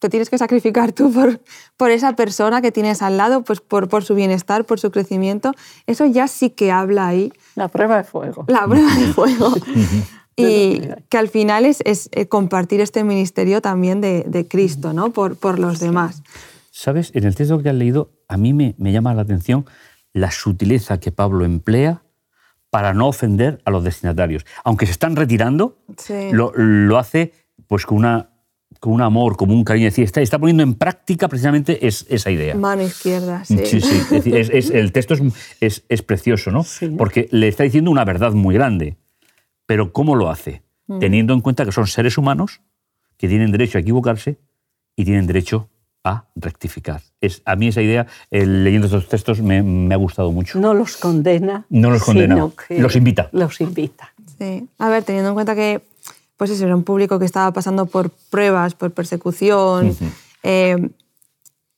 te 0.00 0.08
tienes 0.08 0.28
que 0.30 0.38
sacrificar 0.38 0.92
tú 0.92 1.12
por, 1.12 1.40
por 1.76 1.90
esa 1.92 2.16
persona 2.16 2.60
que 2.60 2.72
tienes 2.72 3.02
al 3.02 3.16
lado, 3.16 3.42
pues 3.44 3.60
por, 3.60 3.88
por 3.88 4.02
su 4.02 4.14
bienestar, 4.16 4.64
por 4.64 4.80
su 4.80 4.90
crecimiento, 4.90 5.52
eso 5.86 6.06
ya 6.06 6.26
sí 6.26 6.50
que 6.50 6.72
habla 6.72 7.06
ahí. 7.06 7.32
La 7.54 7.68
prueba 7.68 7.98
de 7.98 8.04
fuego. 8.04 8.44
La 8.48 8.66
prueba 8.66 8.92
de 8.96 9.12
fuego. 9.12 9.52
y 10.36 10.80
que 11.08 11.18
al 11.18 11.28
final 11.28 11.66
es, 11.66 11.82
es, 11.84 12.08
eh, 12.12 12.26
compartir 12.26 12.80
este 12.80 13.04
ministerio 13.04 13.60
también 13.60 14.00
de, 14.00 14.24
de 14.26 14.48
Cristo, 14.48 14.92
¿no? 14.92 15.10
Por, 15.10 15.36
por 15.36 15.58
los 15.58 15.78
demás. 15.78 16.22
¿sabes? 16.72 17.10
En 17.14 17.24
el 17.24 17.34
texto 17.34 17.62
que 17.62 17.68
has 17.68 17.74
leído, 17.74 18.10
a 18.26 18.36
mí 18.38 18.54
me, 18.54 18.74
me 18.78 18.90
llama 18.92 19.12
la 19.12 19.22
atención 19.22 19.66
la 20.14 20.30
sutileza 20.30 20.98
que 20.98 21.12
Pablo 21.12 21.44
emplea 21.44 22.02
para 22.70 22.94
no 22.94 23.08
ofender 23.08 23.60
a 23.66 23.70
los 23.70 23.84
destinatarios. 23.84 24.46
Aunque 24.64 24.86
se 24.86 24.92
están 24.92 25.14
retirando, 25.14 25.76
Sí. 25.98 26.30
lo, 26.32 26.52
lo 26.54 26.96
hace 26.98 27.32
pues 27.66 27.84
con, 27.84 27.98
una, 27.98 28.29
con 28.78 28.92
un 28.92 29.02
amor, 29.02 29.36
como 29.36 29.52
un 29.54 29.64
cariño. 29.64 29.88
Es 29.88 29.94
decir, 29.94 30.04
está, 30.04 30.20
está 30.20 30.38
poniendo 30.38 30.62
en 30.62 30.74
práctica 30.74 31.28
precisamente 31.28 31.86
es- 31.86 32.06
esa 32.08 32.30
idea. 32.30 32.54
Mano 32.54 32.82
izquierda, 32.82 33.44
sí. 33.44 33.58
Sí, 33.66 33.80
sí. 33.80 33.96
Es 33.96 34.10
decir, 34.10 34.36
es- 34.36 34.50
es- 34.50 34.70
el 34.70 34.92
texto 34.92 35.14
es, 35.14 35.22
es- 35.60 35.84
es 35.88 36.02
precioso, 36.02 36.50
¿no? 36.50 36.62
Sí. 36.62 36.88
Porque 36.96 37.28
le 37.32 37.48
está 37.48 37.64
diciendo 37.64 37.90
una 37.90 38.04
verdad 38.04 38.32
muy 38.32 38.54
grande. 38.54 38.96
Pero 39.66 39.92
¿cómo 39.92 40.14
lo 40.16 40.30
hace? 40.30 40.62
Teniendo 40.98 41.34
en 41.34 41.40
cuenta 41.40 41.64
que 41.64 41.70
son 41.72 41.86
seres 41.86 42.18
humanos 42.18 42.60
que 43.16 43.28
tienen 43.28 43.52
derecho 43.52 43.78
a 43.78 43.80
equivocarse 43.80 44.38
y 44.96 45.04
tienen 45.04 45.26
derecho 45.26 45.68
a 46.02 46.24
rectificar. 46.34 47.02
Es, 47.20 47.42
a 47.44 47.54
mí 47.54 47.68
esa 47.68 47.80
idea, 47.82 48.06
eh, 48.30 48.44
leyendo 48.46 48.86
estos 48.86 49.06
textos, 49.08 49.40
me, 49.40 49.62
me 49.62 49.94
ha 49.94 49.98
gustado 49.98 50.32
mucho. 50.32 50.58
No 50.58 50.74
los 50.74 50.96
condena. 50.96 51.66
No 51.68 51.90
los 51.90 52.02
condena, 52.02 52.34
sino 52.34 52.54
que 52.56 52.80
los 52.80 52.96
invita. 52.96 53.28
Los 53.32 53.60
invita. 53.60 54.12
Sí. 54.38 54.66
A 54.78 54.88
ver, 54.88 55.04
teniendo 55.04 55.28
en 55.28 55.34
cuenta 55.34 55.54
que 55.54 55.82
pues 56.40 56.48
eso, 56.50 56.64
era 56.64 56.74
un 56.74 56.84
público 56.84 57.18
que 57.18 57.26
estaba 57.26 57.52
pasando 57.52 57.84
por 57.84 58.08
pruebas, 58.30 58.74
por 58.74 58.92
persecución, 58.92 59.94
eh, 60.42 60.88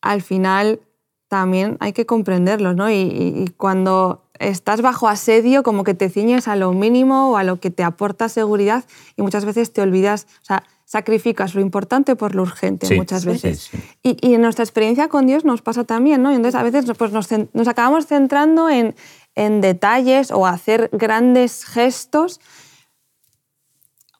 al 0.00 0.22
final 0.22 0.78
también 1.26 1.76
hay 1.80 1.92
que 1.92 2.06
comprenderlos, 2.06 2.76
¿no? 2.76 2.88
Y, 2.88 2.94
y- 2.94 3.52
cuando 3.56 4.22
estás 4.38 4.80
bajo 4.80 5.08
asedio, 5.08 5.64
como 5.64 5.82
que 5.82 5.94
te 5.94 6.08
ciñes 6.08 6.46
a 6.46 6.54
lo 6.54 6.72
mínimo 6.72 7.32
o 7.32 7.36
a 7.38 7.42
lo 7.42 7.58
que 7.58 7.70
te 7.72 7.82
aporta 7.82 8.28
seguridad 8.28 8.84
y 9.16 9.22
muchas 9.22 9.44
veces 9.44 9.72
te 9.72 9.80
olvidas, 9.82 10.28
o 10.42 10.44
sea, 10.44 10.62
sacrificas 10.84 11.56
lo 11.56 11.60
importante 11.60 12.14
por 12.14 12.36
lo 12.36 12.42
urgente 12.42 12.86
Sí, 12.86 12.94
muchas 12.94 13.24
veces. 13.24 13.58
sí, 13.62 13.78
sí. 13.78 13.84
Y, 14.04 14.28
y 14.28 14.34
en 14.34 14.42
nuestra 14.42 14.62
experiencia 14.62 15.08
con 15.08 15.26
Dios 15.26 15.44
nos 15.44 15.60
pasa 15.60 15.82
también, 15.82 16.22
¿no? 16.22 16.30
Y 16.30 16.36
entonces 16.36 16.60
a 16.60 16.62
veces 16.62 16.84
pues, 16.96 17.10
nos, 17.10 17.28
nos 17.52 17.66
acabamos 17.66 18.06
centrando 18.06 18.68
en, 18.70 18.94
en 19.34 19.60
detalles 19.60 20.30
o 20.30 20.46
hacer 20.46 20.88
grandes 20.92 21.64
gestos 21.64 22.40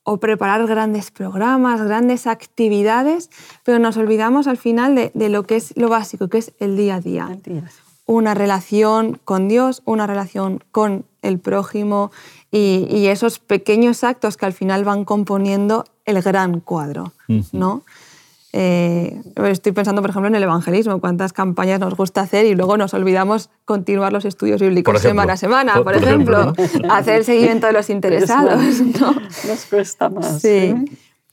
o 0.05 0.19
preparar 0.19 0.67
grandes 0.67 1.11
programas, 1.11 1.81
grandes 1.83 2.27
actividades, 2.27 3.31
pero 3.65 3.79
nos 3.79 3.97
olvidamos 3.97 4.47
al 4.47 4.57
final 4.57 4.95
de, 4.95 5.13
de 5.15 5.29
lo 5.29 5.45
que 5.45 5.57
es 5.57 5.77
lo 5.77 5.89
básico, 5.89 6.29
que 6.29 6.39
es 6.39 6.53
el 6.59 6.77
día 6.77 6.97
a 6.97 7.01
día. 7.01 7.39
Una 8.07 8.35
relación 8.35 9.21
con 9.25 9.49
Dios, 9.49 9.83
una 9.85 10.07
relación 10.07 10.63
con 10.73 11.05
el 11.23 11.39
prójimo 11.39 12.11
y, 12.51 12.87
y 12.91 13.07
esos 13.07 13.39
pequeños 13.39 14.03
actos 14.03 14.37
que 14.37 14.47
al 14.47 14.53
final 14.53 14.85
van 14.85 15.05
componiendo 15.05 15.85
el 16.05 16.21
gran 16.21 16.61
cuadro, 16.61 17.13
¿no? 17.53 17.83
Eh, 18.55 19.21
estoy 19.49 19.73
pensando, 19.73 20.03
por 20.03 20.11
ejemplo, 20.11 20.29
en 20.29 20.35
el 20.35 20.43
evangelismo, 20.43 21.01
cuántas 21.01 21.33
campañas 21.33 21.81
nos 21.81 21.95
gusta 21.97 22.21
hacer 22.21 22.45
y 22.45 22.55
luego 22.55 22.77
nos 22.77 22.93
olvidamos 22.93 23.49
continuar 23.65 24.13
los 24.13 24.25
estudios 24.27 24.61
bíblicos 24.61 24.95
ejemplo. 24.95 25.11
semana 25.11 25.33
a 25.33 25.37
semana, 25.39 25.83
Por- 25.83 25.95
ejemplo, 25.97 26.53
ejemplo, 26.59 26.93
hacer 26.95 27.17
el 27.17 27.25
seguimiento 27.25 27.67
de 27.67 27.73
los 27.73 27.89
interesados. 27.89 28.63
¿no? 29.01 29.13
Nos 29.49 29.65
cuesta 29.71 30.11
más. 30.11 30.41
Sí. 30.43 30.49
¿eh? 30.49 30.85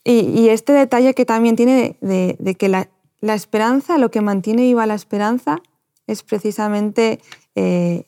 Y, 0.05 0.13
y 0.39 0.49
este 0.49 0.71
detalle 0.71 1.13
que 1.13 1.25
también 1.25 1.55
tiene 1.57 1.97
de, 1.99 2.07
de- 2.07 2.35
de 2.39 2.55
que 2.55 2.69
la, 2.69 2.87
la 3.19 3.33
esperanza, 3.33 3.97
lo 3.97 4.09
que 4.11 4.21
mantiene 4.21 4.61
viva 4.61 4.85
la 4.85 4.95
esperanza, 4.95 5.59
es 6.07 6.23
precisamente 6.23 7.19
eh, 7.55 8.05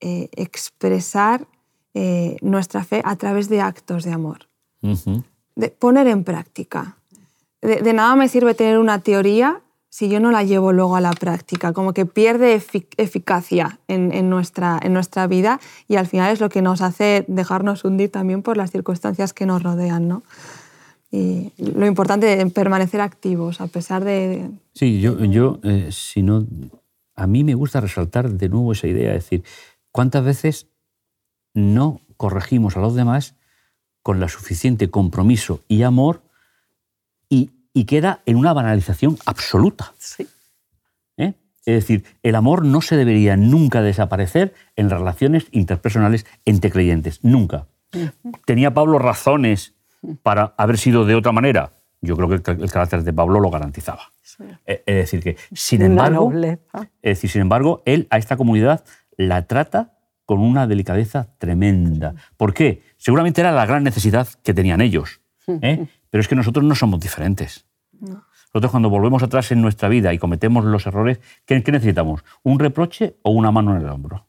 eh, 0.00 0.28
expresar 0.34 1.46
eh, 1.94 2.36
nuestra 2.42 2.82
fe 2.84 3.00
a 3.04 3.14
través 3.16 3.48
de 3.48 3.60
actos 3.60 4.02
de 4.04 4.12
amor, 4.12 4.48
de 5.54 5.68
poner 5.70 6.08
en 6.08 6.24
práctica. 6.24 6.96
De, 7.62 7.92
nada 7.92 8.16
me 8.16 8.28
sirve 8.28 8.54
tener 8.54 8.78
una 8.78 9.00
teoría 9.00 9.60
si 9.90 10.08
yo 10.08 10.20
no 10.20 10.30
la 10.30 10.44
llevo 10.44 10.72
luego 10.72 10.94
a 10.96 11.00
la 11.00 11.10
práctica, 11.12 11.72
como 11.72 11.92
que 11.92 12.06
pierde 12.06 12.56
efi- 12.56 12.86
eficacia 12.96 13.80
en, 13.88 14.12
en 14.12 14.30
nuestra, 14.30 14.78
en 14.80 14.92
nuestra 14.92 15.26
vida 15.26 15.60
y 15.88 15.96
al 15.96 16.06
final 16.06 16.32
es 16.32 16.40
lo 16.40 16.48
que 16.48 16.62
nos 16.62 16.80
hace 16.80 17.24
dejarnos 17.26 17.84
hundir 17.84 18.10
también 18.10 18.42
por 18.42 18.56
las 18.56 18.70
circunstancias 18.70 19.32
que 19.32 19.46
nos 19.46 19.62
rodean. 19.64 20.06
¿no? 20.06 20.22
Y 21.10 21.52
lo 21.58 21.86
importante 21.86 22.40
es 22.40 22.52
permanecer 22.52 23.00
activos 23.00 23.60
a 23.60 23.66
pesar 23.66 24.04
de... 24.04 24.48
Sí, 24.74 25.00
yo, 25.00 25.18
yo 25.24 25.58
eh, 25.64 25.88
si 25.90 26.22
no, 26.22 26.46
a 27.16 27.26
mí 27.26 27.42
me 27.42 27.54
gusta 27.54 27.80
resaltar 27.80 28.30
de 28.30 28.48
nuevo 28.48 28.72
esa 28.72 28.86
idea, 28.86 29.10
es 29.14 29.24
decir, 29.24 29.42
¿cuántas 29.90 30.24
veces 30.24 30.68
no 31.52 32.00
corregimos 32.16 32.76
a 32.76 32.80
los 32.80 32.94
demás 32.94 33.34
con 34.02 34.20
la 34.20 34.28
suficiente 34.28 34.88
compromiso 34.88 35.60
y 35.66 35.82
amor 35.82 36.22
y, 37.30 37.50
y 37.72 37.84
queda 37.84 38.20
en 38.26 38.36
una 38.36 38.52
banalización 38.52 39.16
absoluta? 39.24 39.92
Sí. 39.98 40.26
¿eh? 41.16 41.32
Es 41.64 41.74
decir, 41.74 42.04
el 42.22 42.34
amor 42.34 42.64
no 42.64 42.82
se 42.82 42.96
debería 42.96 43.36
nunca 43.38 43.80
desaparecer 43.80 44.52
en 44.76 44.90
relaciones 44.90 45.46
interpersonales 45.52 46.26
entre 46.44 46.70
creyentes, 46.70 47.20
nunca. 47.24 47.66
¿Tenía 48.44 48.74
Pablo 48.74 48.98
razones 48.98 49.74
para 50.22 50.54
haber 50.58 50.76
sido 50.78 51.04
de 51.06 51.14
otra 51.14 51.32
manera? 51.32 51.72
Yo 52.02 52.16
creo 52.16 52.28
que 52.28 52.34
el, 52.36 52.42
ca- 52.42 52.52
el 52.52 52.70
carácter 52.70 53.02
de 53.02 53.12
Pablo 53.12 53.40
lo 53.40 53.50
garantizaba. 53.50 54.10
Eh, 54.66 54.82
Es 54.86 54.96
decir, 54.96 55.22
que 55.22 55.36
sin 55.52 55.80
embargo, 55.82 56.30
es 57.02 57.16
decir, 57.16 57.30
sin 57.30 57.42
embargo, 57.42 57.82
él 57.84 58.06
a 58.10 58.18
esta 58.18 58.36
comunidad 58.36 58.84
la 59.16 59.46
trata 59.46 59.92
con 60.24 60.38
una 60.40 60.66
delicadeza 60.66 61.28
tremenda. 61.38 62.14
¿Por 62.36 62.54
qué? 62.54 62.82
Seguramente 62.96 63.40
era 63.42 63.50
la 63.52 63.66
gran 63.66 63.82
necesidad 63.82 64.28
que 64.42 64.54
tenían 64.54 64.80
ellos. 64.80 65.20
¿eh? 65.46 65.86
Pero 66.10 66.20
es 66.20 66.28
que 66.28 66.34
nosotros 66.36 66.64
no 66.64 66.74
somos 66.74 67.00
diferentes. 67.00 67.64
Nosotros 68.52 68.70
cuando 68.70 68.90
volvemos 68.90 69.22
atrás 69.22 69.52
en 69.52 69.62
nuestra 69.62 69.88
vida 69.88 70.12
y 70.12 70.18
cometemos 70.18 70.64
los 70.64 70.86
errores, 70.86 71.20
¿qué, 71.46 71.62
qué 71.62 71.70
necesitamos? 71.72 72.24
¿Un 72.42 72.58
reproche 72.58 73.16
o 73.22 73.30
una 73.30 73.50
mano 73.52 73.74
en 73.76 73.82
el 73.82 73.88
hombro? 73.88 74.26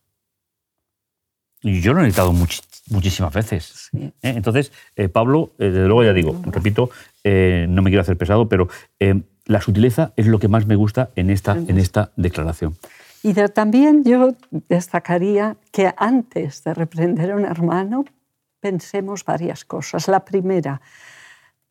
Y 1.63 1.81
yo 1.81 1.93
lo 1.93 1.99
he 1.99 2.03
necesitado 2.03 2.33
muchi- 2.33 2.63
muchísimas 2.89 3.33
veces. 3.33 3.89
Sí. 3.91 3.97
¿eh? 4.03 4.13
Entonces, 4.21 4.71
eh, 4.95 5.09
Pablo, 5.09 5.51
eh, 5.59 5.65
desde 5.65 5.85
luego 5.87 6.03
ya 6.03 6.13
digo, 6.13 6.39
repito, 6.47 6.89
eh, 7.23 7.65
no 7.69 7.81
me 7.81 7.89
quiero 7.91 8.01
hacer 8.01 8.17
pesado, 8.17 8.47
pero 8.49 8.67
eh, 8.99 9.21
la 9.45 9.61
sutileza 9.61 10.11
es 10.15 10.25
lo 10.27 10.39
que 10.39 10.47
más 10.47 10.65
me 10.65 10.75
gusta 10.75 11.09
en 11.15 11.29
esta, 11.29 11.53
en 11.55 11.77
esta 11.77 12.11
declaración. 12.15 12.77
Y 13.23 13.33
de- 13.33 13.49
también 13.49 14.03
yo 14.03 14.33
destacaría 14.69 15.55
que 15.71 15.93
antes 15.97 16.63
de 16.63 16.73
reprender 16.73 17.31
a 17.31 17.35
un 17.35 17.45
hermano, 17.45 18.05
pensemos 18.59 19.23
varias 19.23 19.63
cosas. 19.63 20.07
La 20.07 20.25
primera, 20.25 20.81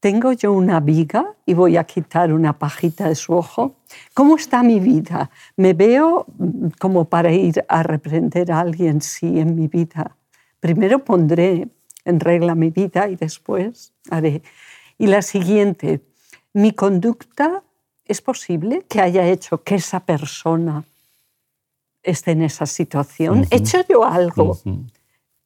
¿tengo 0.00 0.32
yo 0.32 0.52
una 0.52 0.80
viga 0.80 1.34
y 1.44 1.54
voy 1.54 1.76
a 1.76 1.84
quitar 1.84 2.32
una 2.32 2.58
pajita 2.58 3.08
de 3.08 3.14
su 3.14 3.34
ojo? 3.34 3.76
¿Cómo 4.14 4.36
está 4.36 4.62
mi 4.62 4.80
vida? 4.80 5.30
¿Me 5.56 5.74
veo 5.74 6.26
mm, 6.38 6.68
como 6.78 7.04
para 7.04 7.30
ir 7.32 7.64
a 7.68 7.82
reprender 7.82 8.50
a 8.50 8.60
alguien? 8.60 9.02
Sí, 9.02 9.38
en 9.38 9.54
mi 9.54 9.68
vida. 9.68 10.16
Primero 10.58 11.04
pondré 11.04 11.68
en 12.04 12.20
regla 12.20 12.54
mi 12.54 12.70
vida 12.70 13.08
y 13.08 13.16
después 13.16 13.92
haré. 14.10 14.42
Y 14.98 15.06
la 15.06 15.22
siguiente, 15.22 16.00
mi 16.54 16.72
conducta, 16.72 17.62
¿es 18.06 18.20
posible 18.22 18.82
que 18.88 19.00
haya 19.00 19.26
hecho 19.26 19.62
que 19.62 19.76
esa 19.76 20.00
persona 20.00 20.84
esté 22.02 22.32
en 22.32 22.42
esa 22.42 22.66
situación? 22.66 23.46
¿He 23.50 23.56
hecho 23.56 23.78
yo 23.88 24.04
algo? 24.04 24.52
Ujú. 24.52 24.86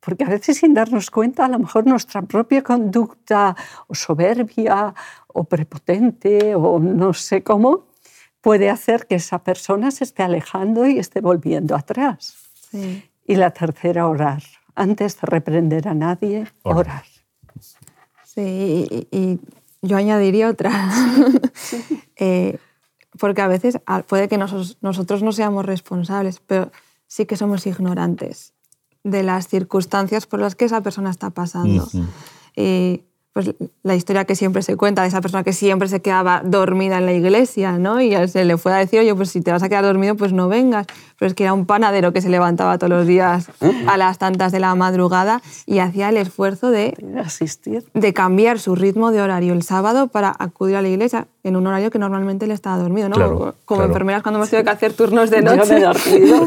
Porque 0.05 0.25
a 0.25 0.29
veces 0.29 0.59
sin 0.59 0.75
darnos 0.75 1.11
cuenta, 1.11 1.47
a 1.47 1.49
lo 1.49 1.59
mejor 1.59 1.87
nuestra 1.87 2.23
propia 2.23 2.63
conducta 2.63 3.57
o 3.87 3.95
soberbia 3.95 4.95
o 5.29 5.45
prepotente 5.45 6.55
o 6.55 6.79
no 6.79 7.15
sé 7.15 7.43
cómo 7.43 7.87
puede 8.41 8.69
hacer 8.69 9.07
que 9.07 9.15
esa 9.15 9.39
persona 9.43 9.91
se 9.91 10.05
esté 10.05 10.23
alejando 10.23 10.87
y 10.87 10.99
esté 10.99 11.21
volviendo 11.21 11.75
atrás. 11.75 12.37
Sí. 12.71 13.03
Y 13.27 13.37
la 13.37 13.51
tercera, 13.53 14.07
orar. 14.07 14.43
Antes 14.75 15.19
de 15.21 15.27
reprender 15.27 15.89
a 15.89 15.95
nadie, 15.95 16.47
Orar. 16.63 16.79
orar. 16.79 17.05
Sí, 18.25 18.87
y, 18.91 19.17
y 19.17 19.41
yo 19.81 19.97
añadiría 19.97 20.49
otra. 20.49 20.71
Eh, 22.17 22.59
porque 23.19 23.43
a 23.43 23.49
veces 23.49 23.81
puede 24.07 24.29
que 24.29 24.39
nosotros 24.39 25.23
no 25.23 25.33
seamos 25.33 25.67
responsables, 25.67 26.39
pero 26.39 26.71
sí 27.09 27.27
que 27.27 27.37
somos 27.37 27.67
ignorantes 27.67 28.54
de 29.05 29.23
las 29.23 29.47
circunstancias 29.49 30.27
por 30.27 30.41
las 30.41 30.57
que 30.57 30.65
esa 30.65 30.81
persona 30.81 31.11
está 31.11 31.31
pasando. 31.31 31.87
Y 32.57 33.03
pues 33.35 33.53
la 33.83 33.97
historia 33.97 34.25
que 34.27 34.37
siempre 34.37 34.63
se 34.63 34.77
cuenta 34.77 35.03
de 35.03 35.09
esa 35.09 35.21
persona 35.21 35.43
que 35.43 35.53
siempre 35.53 35.89
se 35.89 36.01
quedaba 36.01 36.41
dormida 36.45 36.99
en 36.99 37.07
la 37.07 37.13
iglesia, 37.13 37.79
¿no? 37.79 38.01
Y 38.01 38.15
se 38.29 38.45
le 38.45 38.57
fue 38.57 38.73
a 38.73 38.77
decir, 38.77 39.01
oye, 39.01 39.13
pues 39.13 39.31
si 39.31 39.41
te 39.41 39.51
vas 39.51 39.63
a 39.65 39.69
quedar 39.69 39.83
dormido, 39.83 40.15
pues 40.15 40.33
no 40.33 40.49
vengas. 40.49 40.87
Pero 41.19 41.29
es 41.29 41.35
que 41.35 41.43
era 41.43 41.53
un 41.53 41.67
panadero 41.67 42.13
que 42.13 42.21
se 42.21 42.29
levantaba 42.29 42.79
todos 42.79 42.91
los 42.91 43.09
días 43.09 43.51
a 43.89 43.97
las 43.97 44.19
tantas 44.19 44.53
de 44.53 44.61
la 44.61 44.73
madrugada 44.77 45.43
y 45.67 45.81
hacía 45.81 46.11
el 46.11 46.17
esfuerzo 46.17 46.71
de 46.71 46.95
Asistir. 47.25 47.85
de 47.93 48.13
cambiar 48.15 48.61
su 48.61 48.77
ritmo 48.77 49.11
de 49.11 49.21
horario 49.21 49.53
el 49.53 49.65
sábado 49.65 50.07
para 50.07 50.35
acudir 50.39 50.77
a 50.77 50.83
la 50.83 50.89
iglesia 50.89 51.27
en 51.45 51.57
un 51.57 51.67
horario 51.67 51.91
que 51.91 51.99
normalmente 51.99 52.47
él 52.47 52.51
estaba 52.51 52.79
dormido, 52.79 53.09
¿no? 53.09 53.17
Claro, 53.17 53.55
Como 53.67 53.79
claro. 53.79 53.85
enfermeras 53.93 54.23
cuando 54.23 54.39
hemos 54.39 54.51
tenido 54.51 54.65
que 54.65 54.71
hacer 54.71 54.95
turnos 54.95 55.31
de 55.31 55.37
Yo 55.37 55.43
me 55.45 55.53
he 55.53 55.57
noche. 55.57 55.81
dormido 55.81 56.47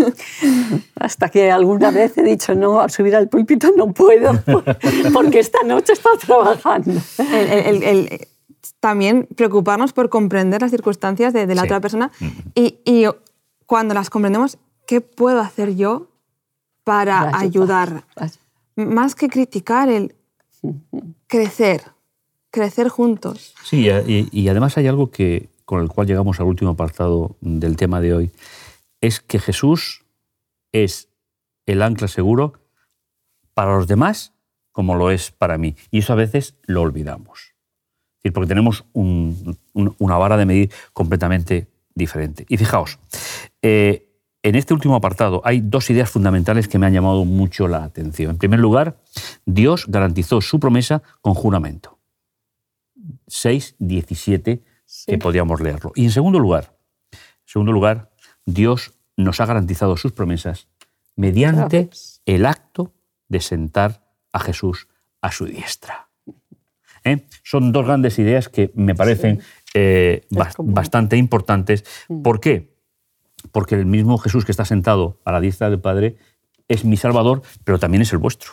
hasta 0.99 1.29
que 1.29 1.51
alguna 1.51 1.91
vez 1.91 2.17
he 2.17 2.23
dicho, 2.23 2.55
no, 2.55 2.81
al 2.81 2.89
subir 2.91 3.15
al 3.15 3.29
púlpito 3.29 3.69
no 3.77 3.91
puedo, 3.93 4.31
porque 5.13 5.39
esta 5.39 5.61
noche 5.63 5.91
he 5.91 5.93
estado 5.93 6.17
trabajando. 6.17 6.91
El- 7.19 7.49
el- 7.49 7.83
el- 7.83 7.83
el- 7.83 8.27
también 8.79 9.27
preocuparnos 9.35 9.93
por 9.93 10.09
comprender 10.09 10.61
las 10.61 10.71
circunstancias 10.71 11.31
de, 11.31 11.45
de 11.47 11.55
la 11.55 11.61
Sí. 11.61 11.67
otra 11.67 11.79
persona 11.79 12.11
y, 12.55 12.79
y 12.83 13.05
cuando 13.65 13.93
las 13.93 14.09
comprendemos, 14.09 14.57
¿qué 14.87 14.99
puedo 15.01 15.39
hacer 15.41 15.75
yo 15.75 16.07
para 16.83 17.25
Para 17.31 17.39
ayudar? 17.39 18.03
Vaya. 18.15 18.33
Más 18.75 19.13
que 19.15 19.29
criticar, 19.29 19.89
el 19.89 20.15
crecer, 21.27 21.83
crecer 22.57 22.89
juntos. 22.89 23.53
Sí, 23.63 23.87
y, 23.87 24.49
además 24.49 24.77
hay 24.77 24.87
algo 24.87 25.11
que, 25.11 25.49
con 25.65 25.81
el 25.81 25.89
cual 25.89 26.07
llegamos 26.07 26.39
al 26.39 26.47
último 26.47 26.71
apartado 26.71 27.35
del 27.41 27.75
tema 27.77 28.01
de 28.01 28.13
hoy, 28.13 28.31
es 29.01 29.19
que 29.19 29.39
Jesús 29.39 30.03
es 30.71 31.09
el 31.65 31.81
ancla 31.81 32.07
seguro 32.07 32.53
para 33.53 33.75
los 33.75 33.87
demás 33.87 34.33
como 34.71 34.95
lo 34.95 35.11
es 35.11 35.31
para 35.31 35.57
mí. 35.57 35.75
Y 35.91 35.99
eso 35.99 36.13
a 36.13 36.15
veces 36.15 36.55
lo 36.65 36.81
olvidamos. 36.81 37.55
Porque 38.33 38.47
tenemos 38.47 38.83
un- 38.93 39.57
un- 39.73 39.95
una 39.99 40.17
vara 40.17 40.35
de 40.37 40.45
medir 40.45 40.71
completamente 40.93 41.67
diferente. 41.95 42.45
Y 42.49 42.57
fijaos, 42.57 42.99
eh, 43.61 44.03
en 44.43 44.55
este 44.55 44.73
último 44.73 44.95
apartado 44.95 45.41
hay 45.45 45.61
dos 45.61 45.89
ideas 45.89 46.09
fundamentales 46.09 46.67
que 46.67 46.77
me 46.77 46.85
han 46.85 46.93
llamado 46.93 47.25
mucho 47.25 47.67
la 47.67 47.83
atención. 47.83 48.31
En 48.31 48.37
primer 48.37 48.59
lugar, 48.59 48.97
Dios 49.45 49.85
garantizó 49.87 50.41
su 50.41 50.59
promesa 50.59 51.01
con 51.21 51.33
juramento. 51.33 51.96
6, 53.27 53.75
17, 53.79 54.63
Sí. 54.85 55.11
que 55.11 55.17
podríamos 55.17 55.59
leerlo. 55.59 55.91
Y 55.95 56.05
en 56.05 56.11
segundo 56.11 56.39
lugar, 56.39 56.77
en 57.11 57.19
segundo 57.45 57.71
lugar, 57.73 58.09
Dios 58.45 58.93
nos 59.17 59.41
ha 59.41 59.45
garantizado 59.45 59.97
sus 59.97 60.13
promesas 60.13 60.67
mediante 61.17 61.83
Gracias. 61.83 62.21
el 62.25 62.45
acto 62.45 62.93
de 63.27 63.41
sentar 63.41 64.07
a 64.31 64.39
Jesús 64.39 64.87
a 65.21 65.31
su 65.31 65.45
diestra. 65.45 66.07
¿Eh? 67.03 67.27
Son 67.43 67.71
dos 67.73 67.85
grandes 67.85 68.17
ideas 68.19 68.47
que 68.49 68.71
me 68.75 68.95
parecen 68.95 69.41
eh, 69.73 70.25
bastante 70.29 71.17
importantes. 71.17 71.83
¿Por 72.23 72.39
qué? 72.39 72.73
Porque 73.51 73.75
el 73.75 73.85
mismo 73.85 74.17
Jesús 74.17 74.45
que 74.45 74.51
está 74.51 74.65
sentado 74.65 75.19
a 75.25 75.31
la 75.31 75.39
diestra 75.41 75.69
del 75.69 75.79
Padre 75.79 76.17
es 76.67 76.85
mi 76.85 76.97
Salvador, 76.97 77.41
pero 77.63 77.79
también 77.79 78.01
es 78.01 78.11
el 78.13 78.19
vuestro. 78.19 78.51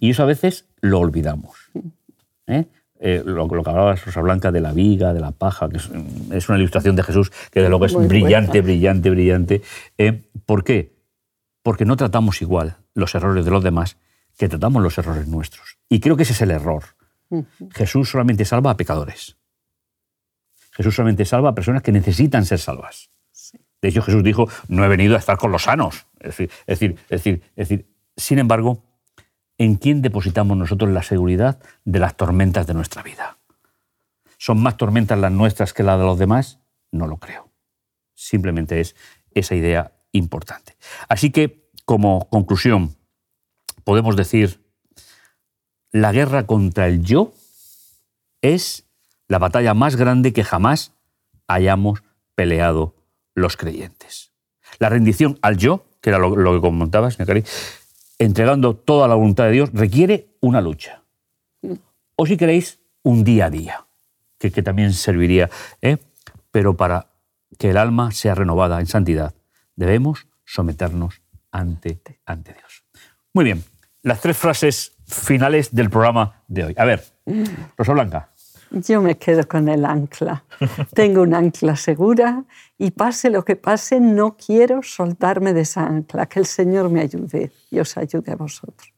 Y 0.00 0.10
eso 0.10 0.22
a 0.22 0.26
veces 0.26 0.66
lo 0.80 0.98
olvidamos. 0.98 1.56
¿eh? 2.46 2.66
Eh, 3.02 3.22
lo, 3.24 3.46
lo 3.46 3.62
que 3.64 3.70
hablaba 3.70 3.94
Rosa 3.96 4.20
Blanca 4.20 4.52
de 4.52 4.60
la 4.60 4.72
viga, 4.72 5.14
de 5.14 5.20
la 5.20 5.30
paja, 5.30 5.70
que 5.70 5.78
es, 5.78 5.90
es 6.32 6.48
una 6.50 6.58
ilustración 6.58 6.96
de 6.96 7.02
Jesús 7.02 7.32
que 7.50 7.62
de 7.62 7.70
luego 7.70 7.86
es 7.86 7.94
Muy 7.94 8.06
brillante, 8.06 8.60
brillante, 8.60 9.08
brillante. 9.08 9.62
¿eh? 9.96 10.22
¿Por 10.44 10.64
qué? 10.64 10.92
Porque 11.62 11.86
no 11.86 11.96
tratamos 11.96 12.42
igual 12.42 12.76
los 12.94 13.14
errores 13.14 13.46
de 13.46 13.50
los 13.50 13.64
demás 13.64 13.96
que 14.36 14.48
tratamos 14.48 14.82
los 14.82 14.98
errores 14.98 15.26
nuestros. 15.28 15.78
Y 15.88 16.00
creo 16.00 16.16
que 16.16 16.24
ese 16.24 16.34
es 16.34 16.42
el 16.42 16.50
error. 16.50 16.84
Jesús 17.72 18.10
solamente 18.10 18.44
salva 18.44 18.72
a 18.72 18.76
pecadores. 18.76 19.36
Jesús 20.72 20.94
solamente 20.94 21.24
salva 21.24 21.50
a 21.50 21.54
personas 21.54 21.82
que 21.82 21.92
necesitan 21.92 22.44
ser 22.44 22.58
salvas. 22.58 23.10
De 23.80 23.88
hecho, 23.88 24.02
Jesús 24.02 24.22
dijo, 24.22 24.48
no 24.68 24.84
he 24.84 24.88
venido 24.88 25.14
a 25.14 25.18
estar 25.18 25.38
con 25.38 25.52
los 25.52 25.64
sanos. 25.64 26.06
Es 26.18 26.36
decir, 26.36 26.50
es 26.66 26.80
decir, 26.80 26.92
es 27.04 27.08
decir, 27.08 27.42
es 27.56 27.68
decir, 27.68 27.86
sin 28.16 28.38
embargo, 28.38 28.82
¿en 29.60 29.74
quién 29.74 30.00
depositamos 30.00 30.56
nosotros 30.56 30.90
la 30.90 31.02
seguridad 31.02 31.58
de 31.84 31.98
las 31.98 32.16
tormentas 32.16 32.66
de 32.66 32.72
nuestra 32.72 33.02
vida? 33.02 33.36
¿Son 34.38 34.58
más 34.58 34.78
tormentas 34.78 35.18
las 35.18 35.30
nuestras 35.30 35.74
que 35.74 35.82
las 35.82 35.98
de 35.98 36.06
los 36.06 36.18
demás? 36.18 36.60
No 36.90 37.06
lo 37.06 37.18
creo. 37.18 37.50
Simplemente 38.14 38.80
es 38.80 38.96
esa 39.34 39.54
idea 39.54 39.92
importante. 40.12 40.78
Así 41.10 41.30
que, 41.30 41.68
como 41.84 42.26
conclusión, 42.30 42.96
podemos 43.84 44.16
decir, 44.16 44.64
la 45.92 46.10
guerra 46.10 46.46
contra 46.46 46.86
el 46.86 47.02
yo 47.02 47.34
es 48.40 48.86
la 49.28 49.38
batalla 49.38 49.74
más 49.74 49.96
grande 49.96 50.32
que 50.32 50.42
jamás 50.42 50.94
hayamos 51.48 52.02
peleado 52.34 52.94
los 53.34 53.58
creyentes. 53.58 54.32
La 54.78 54.88
rendición 54.88 55.38
al 55.42 55.58
yo, 55.58 55.84
que 56.00 56.08
era 56.08 56.18
lo, 56.18 56.34
lo 56.34 56.54
que 56.54 56.62
comentabas, 56.62 57.18
Cari, 57.18 57.44
entregando 58.20 58.76
toda 58.76 59.08
la 59.08 59.14
voluntad 59.14 59.44
de 59.46 59.52
Dios, 59.52 59.70
requiere 59.72 60.36
una 60.40 60.60
lucha. 60.60 61.02
O 62.16 62.26
si 62.26 62.36
queréis, 62.36 62.78
un 63.02 63.24
día 63.24 63.46
a 63.46 63.50
día, 63.50 63.86
que, 64.38 64.52
que 64.52 64.62
también 64.62 64.92
serviría. 64.92 65.48
¿eh? 65.80 65.96
Pero 66.50 66.76
para 66.76 67.06
que 67.58 67.70
el 67.70 67.78
alma 67.78 68.12
sea 68.12 68.34
renovada 68.34 68.78
en 68.78 68.86
santidad, 68.86 69.34
debemos 69.74 70.28
someternos 70.44 71.22
ante, 71.50 72.00
ante 72.26 72.52
Dios. 72.52 72.84
Muy 73.32 73.44
bien, 73.44 73.64
las 74.02 74.20
tres 74.20 74.36
frases 74.36 74.92
finales 75.06 75.74
del 75.74 75.88
programa 75.88 76.42
de 76.46 76.64
hoy. 76.64 76.74
A 76.76 76.84
ver, 76.84 77.02
Rosa 77.78 77.92
Blanca. 77.94 78.29
Yo 78.70 79.02
me 79.02 79.18
quedo 79.18 79.46
con 79.48 79.68
el 79.68 79.84
ancla. 79.84 80.44
Tengo 80.94 81.22
un 81.22 81.34
ancla 81.34 81.76
segura 81.76 82.44
y 82.78 82.92
pase 82.92 83.30
lo 83.30 83.44
que 83.44 83.56
pase, 83.56 84.00
no 84.00 84.36
quiero 84.36 84.82
soltarme 84.82 85.52
de 85.52 85.62
esa 85.62 85.86
ancla. 85.86 86.26
Que 86.26 86.38
el 86.38 86.46
Señor 86.46 86.88
me 86.90 87.00
ayude 87.00 87.50
y 87.70 87.80
os 87.80 87.96
ayude 87.96 88.32
a 88.32 88.36
vosotros. 88.36 88.92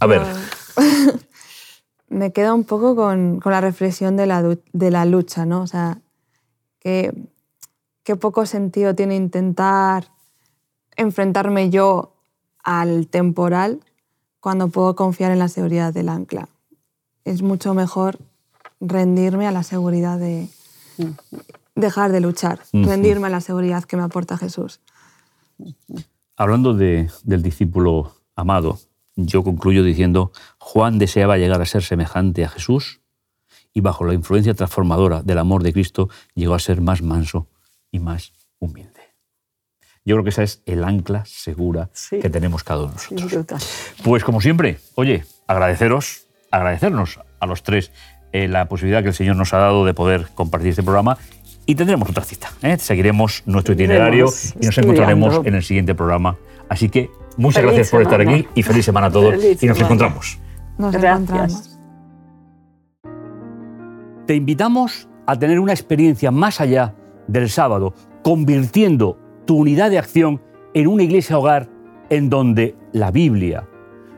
A 0.00 0.06
ver, 0.06 0.22
Me 2.08 2.32
quedo 2.32 2.54
un 2.54 2.64
poco 2.64 2.96
con, 2.96 3.38
con 3.40 3.52
la 3.52 3.60
reflexión 3.60 4.16
de 4.16 4.26
la, 4.26 4.42
de 4.42 4.90
la 4.90 5.04
lucha, 5.04 5.44
¿no? 5.44 5.62
O 5.62 5.66
sea, 5.66 6.00
que, 6.78 7.12
qué 8.02 8.16
poco 8.16 8.46
sentido 8.46 8.94
tiene 8.94 9.14
intentar 9.14 10.08
enfrentarme 10.96 11.68
yo 11.68 12.14
al 12.64 13.08
temporal 13.08 13.80
cuando 14.40 14.68
puedo 14.68 14.96
confiar 14.96 15.32
en 15.32 15.38
la 15.38 15.48
seguridad 15.48 15.92
del 15.92 16.08
ancla. 16.08 16.48
Es 17.24 17.42
mucho 17.42 17.74
mejor 17.74 18.18
rendirme 18.80 19.46
a 19.46 19.52
la 19.52 19.62
seguridad 19.62 20.18
de 20.18 20.48
dejar 21.74 22.10
de 22.12 22.20
luchar, 22.20 22.60
rendirme 22.72 23.26
a 23.28 23.30
la 23.30 23.40
seguridad 23.40 23.84
que 23.84 23.96
me 23.96 24.02
aporta 24.02 24.36
Jesús. 24.36 24.80
hablando 26.36 26.72
de- 26.74 27.10
del 27.24 27.42
discípulo 27.42 28.14
amado, 28.36 28.78
yo 29.16 29.42
concluyo 29.42 29.82
diciendo, 29.82 30.30
Juan 30.58 30.96
deseaba 31.00 31.36
llegar 31.36 31.60
a 31.60 31.66
ser 31.66 31.82
semejante 31.82 32.44
a 32.44 32.48
Jesús 32.48 33.00
y 33.74 33.80
bajo 33.80 34.04
la 34.04 34.14
influencia 34.14 34.54
transformadora 34.54 35.22
del 35.24 35.38
amor 35.38 35.64
de 35.64 35.72
Cristo 35.72 36.08
llegó 36.36 36.54
a 36.54 36.60
ser 36.60 36.80
más 36.80 37.02
manso 37.02 37.48
y 37.90 37.98
más 37.98 38.32
humilde. 38.60 39.00
Yo 40.04 40.14
creo 40.14 40.22
que 40.22 40.30
esa 40.30 40.44
es 40.44 40.62
el 40.64 40.84
ancla 40.84 41.24
segura 41.26 41.90
Sí. 41.92 42.20
que 42.20 42.30
tenemos 42.30 42.62
cada 42.62 42.84
uno 42.84 42.94
de 43.10 43.20
nosotros. 43.20 43.68
Pues 44.04 44.22
como 44.22 44.40
siempre, 44.40 44.78
oye, 44.94 45.24
agradeceros, 45.48 46.27
agradecernos 46.50 47.20
a 47.40 47.46
los 47.46 47.62
tres 47.62 47.92
eh, 48.32 48.48
la 48.48 48.66
posibilidad 48.68 49.02
que 49.02 49.08
el 49.08 49.14
Señor 49.14 49.36
nos 49.36 49.54
ha 49.54 49.58
dado 49.58 49.84
de 49.84 49.94
poder 49.94 50.28
compartir 50.34 50.70
este 50.70 50.82
programa 50.82 51.16
y 51.66 51.74
tendremos 51.74 52.08
otra 52.08 52.24
cita. 52.24 52.50
¿eh? 52.62 52.78
Seguiremos 52.78 53.42
nuestro 53.46 53.74
itinerario 53.74 54.26
y 54.60 54.66
nos 54.66 54.78
encontraremos 54.78 55.46
en 55.46 55.54
el 55.54 55.62
siguiente 55.62 55.94
programa. 55.94 56.36
Así 56.68 56.88
que 56.88 57.10
muchas 57.36 57.62
Feliz 57.62 57.74
gracias 57.74 57.90
por 57.90 58.02
estar 58.02 58.20
aquí 58.20 58.46
y 58.54 58.62
feliz 58.62 58.84
semana 58.84 59.08
a 59.08 59.10
todos 59.10 59.30
Feliz 59.34 59.62
y 59.62 59.66
nos 59.66 59.76
semana. 59.76 59.94
encontramos. 59.94 60.38
Nos 60.78 60.92
Gracias. 60.92 61.20
encontramos. 61.20 61.78
Te 64.26 64.34
invitamos 64.34 65.08
a 65.26 65.38
tener 65.38 65.58
una 65.58 65.72
experiencia 65.72 66.30
más 66.30 66.60
allá 66.60 66.94
del 67.26 67.48
sábado, 67.50 67.94
convirtiendo 68.22 69.18
tu 69.46 69.56
unidad 69.56 69.90
de 69.90 69.98
acción 69.98 70.42
en 70.74 70.86
una 70.86 71.02
iglesia 71.02 71.38
hogar 71.38 71.68
en 72.10 72.28
donde 72.30 72.74
la 72.92 73.10
Biblia, 73.10 73.66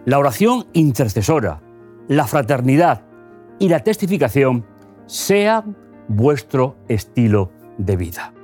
la 0.04 0.18
oración 0.18 0.66
intercesora, 0.72 1.60
la 2.10 2.26
fraternidad 2.26 3.02
y 3.60 3.68
la 3.68 3.84
testificación 3.84 4.66
sean 5.06 5.76
vuestro 6.08 6.74
estilo 6.88 7.52
de 7.78 7.96
vida. 7.96 8.34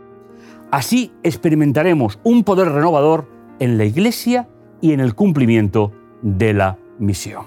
Así 0.71 1.13
experimentaremos 1.25 2.21
un 2.23 2.45
poder 2.45 2.69
renovador 2.69 3.29
en 3.59 3.77
la 3.77 3.85
iglesia 3.85 4.49
y 4.81 4.93
en 4.93 5.01
el 5.01 5.17
cumplimiento 5.17 5.93
de 6.23 6.55
la 6.55 6.79
misión. 7.01 7.47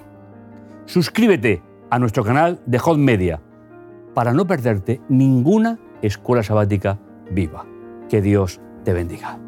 Suscríbete 0.87 1.61
a 1.89 1.99
nuestro 1.99 2.25
canal 2.25 2.59
de 2.65 2.79
Hot 2.79 2.97
Media 2.97 3.39
para 4.13 4.33
no 4.33 4.45
perderte 4.45 4.99
ninguna 5.07 5.79
escuela 6.01 6.43
sabática 6.43 6.99
viva. 7.31 7.65
Que 8.09 8.21
Dios 8.21 8.59
te 8.83 8.91
bendiga. 8.91 9.39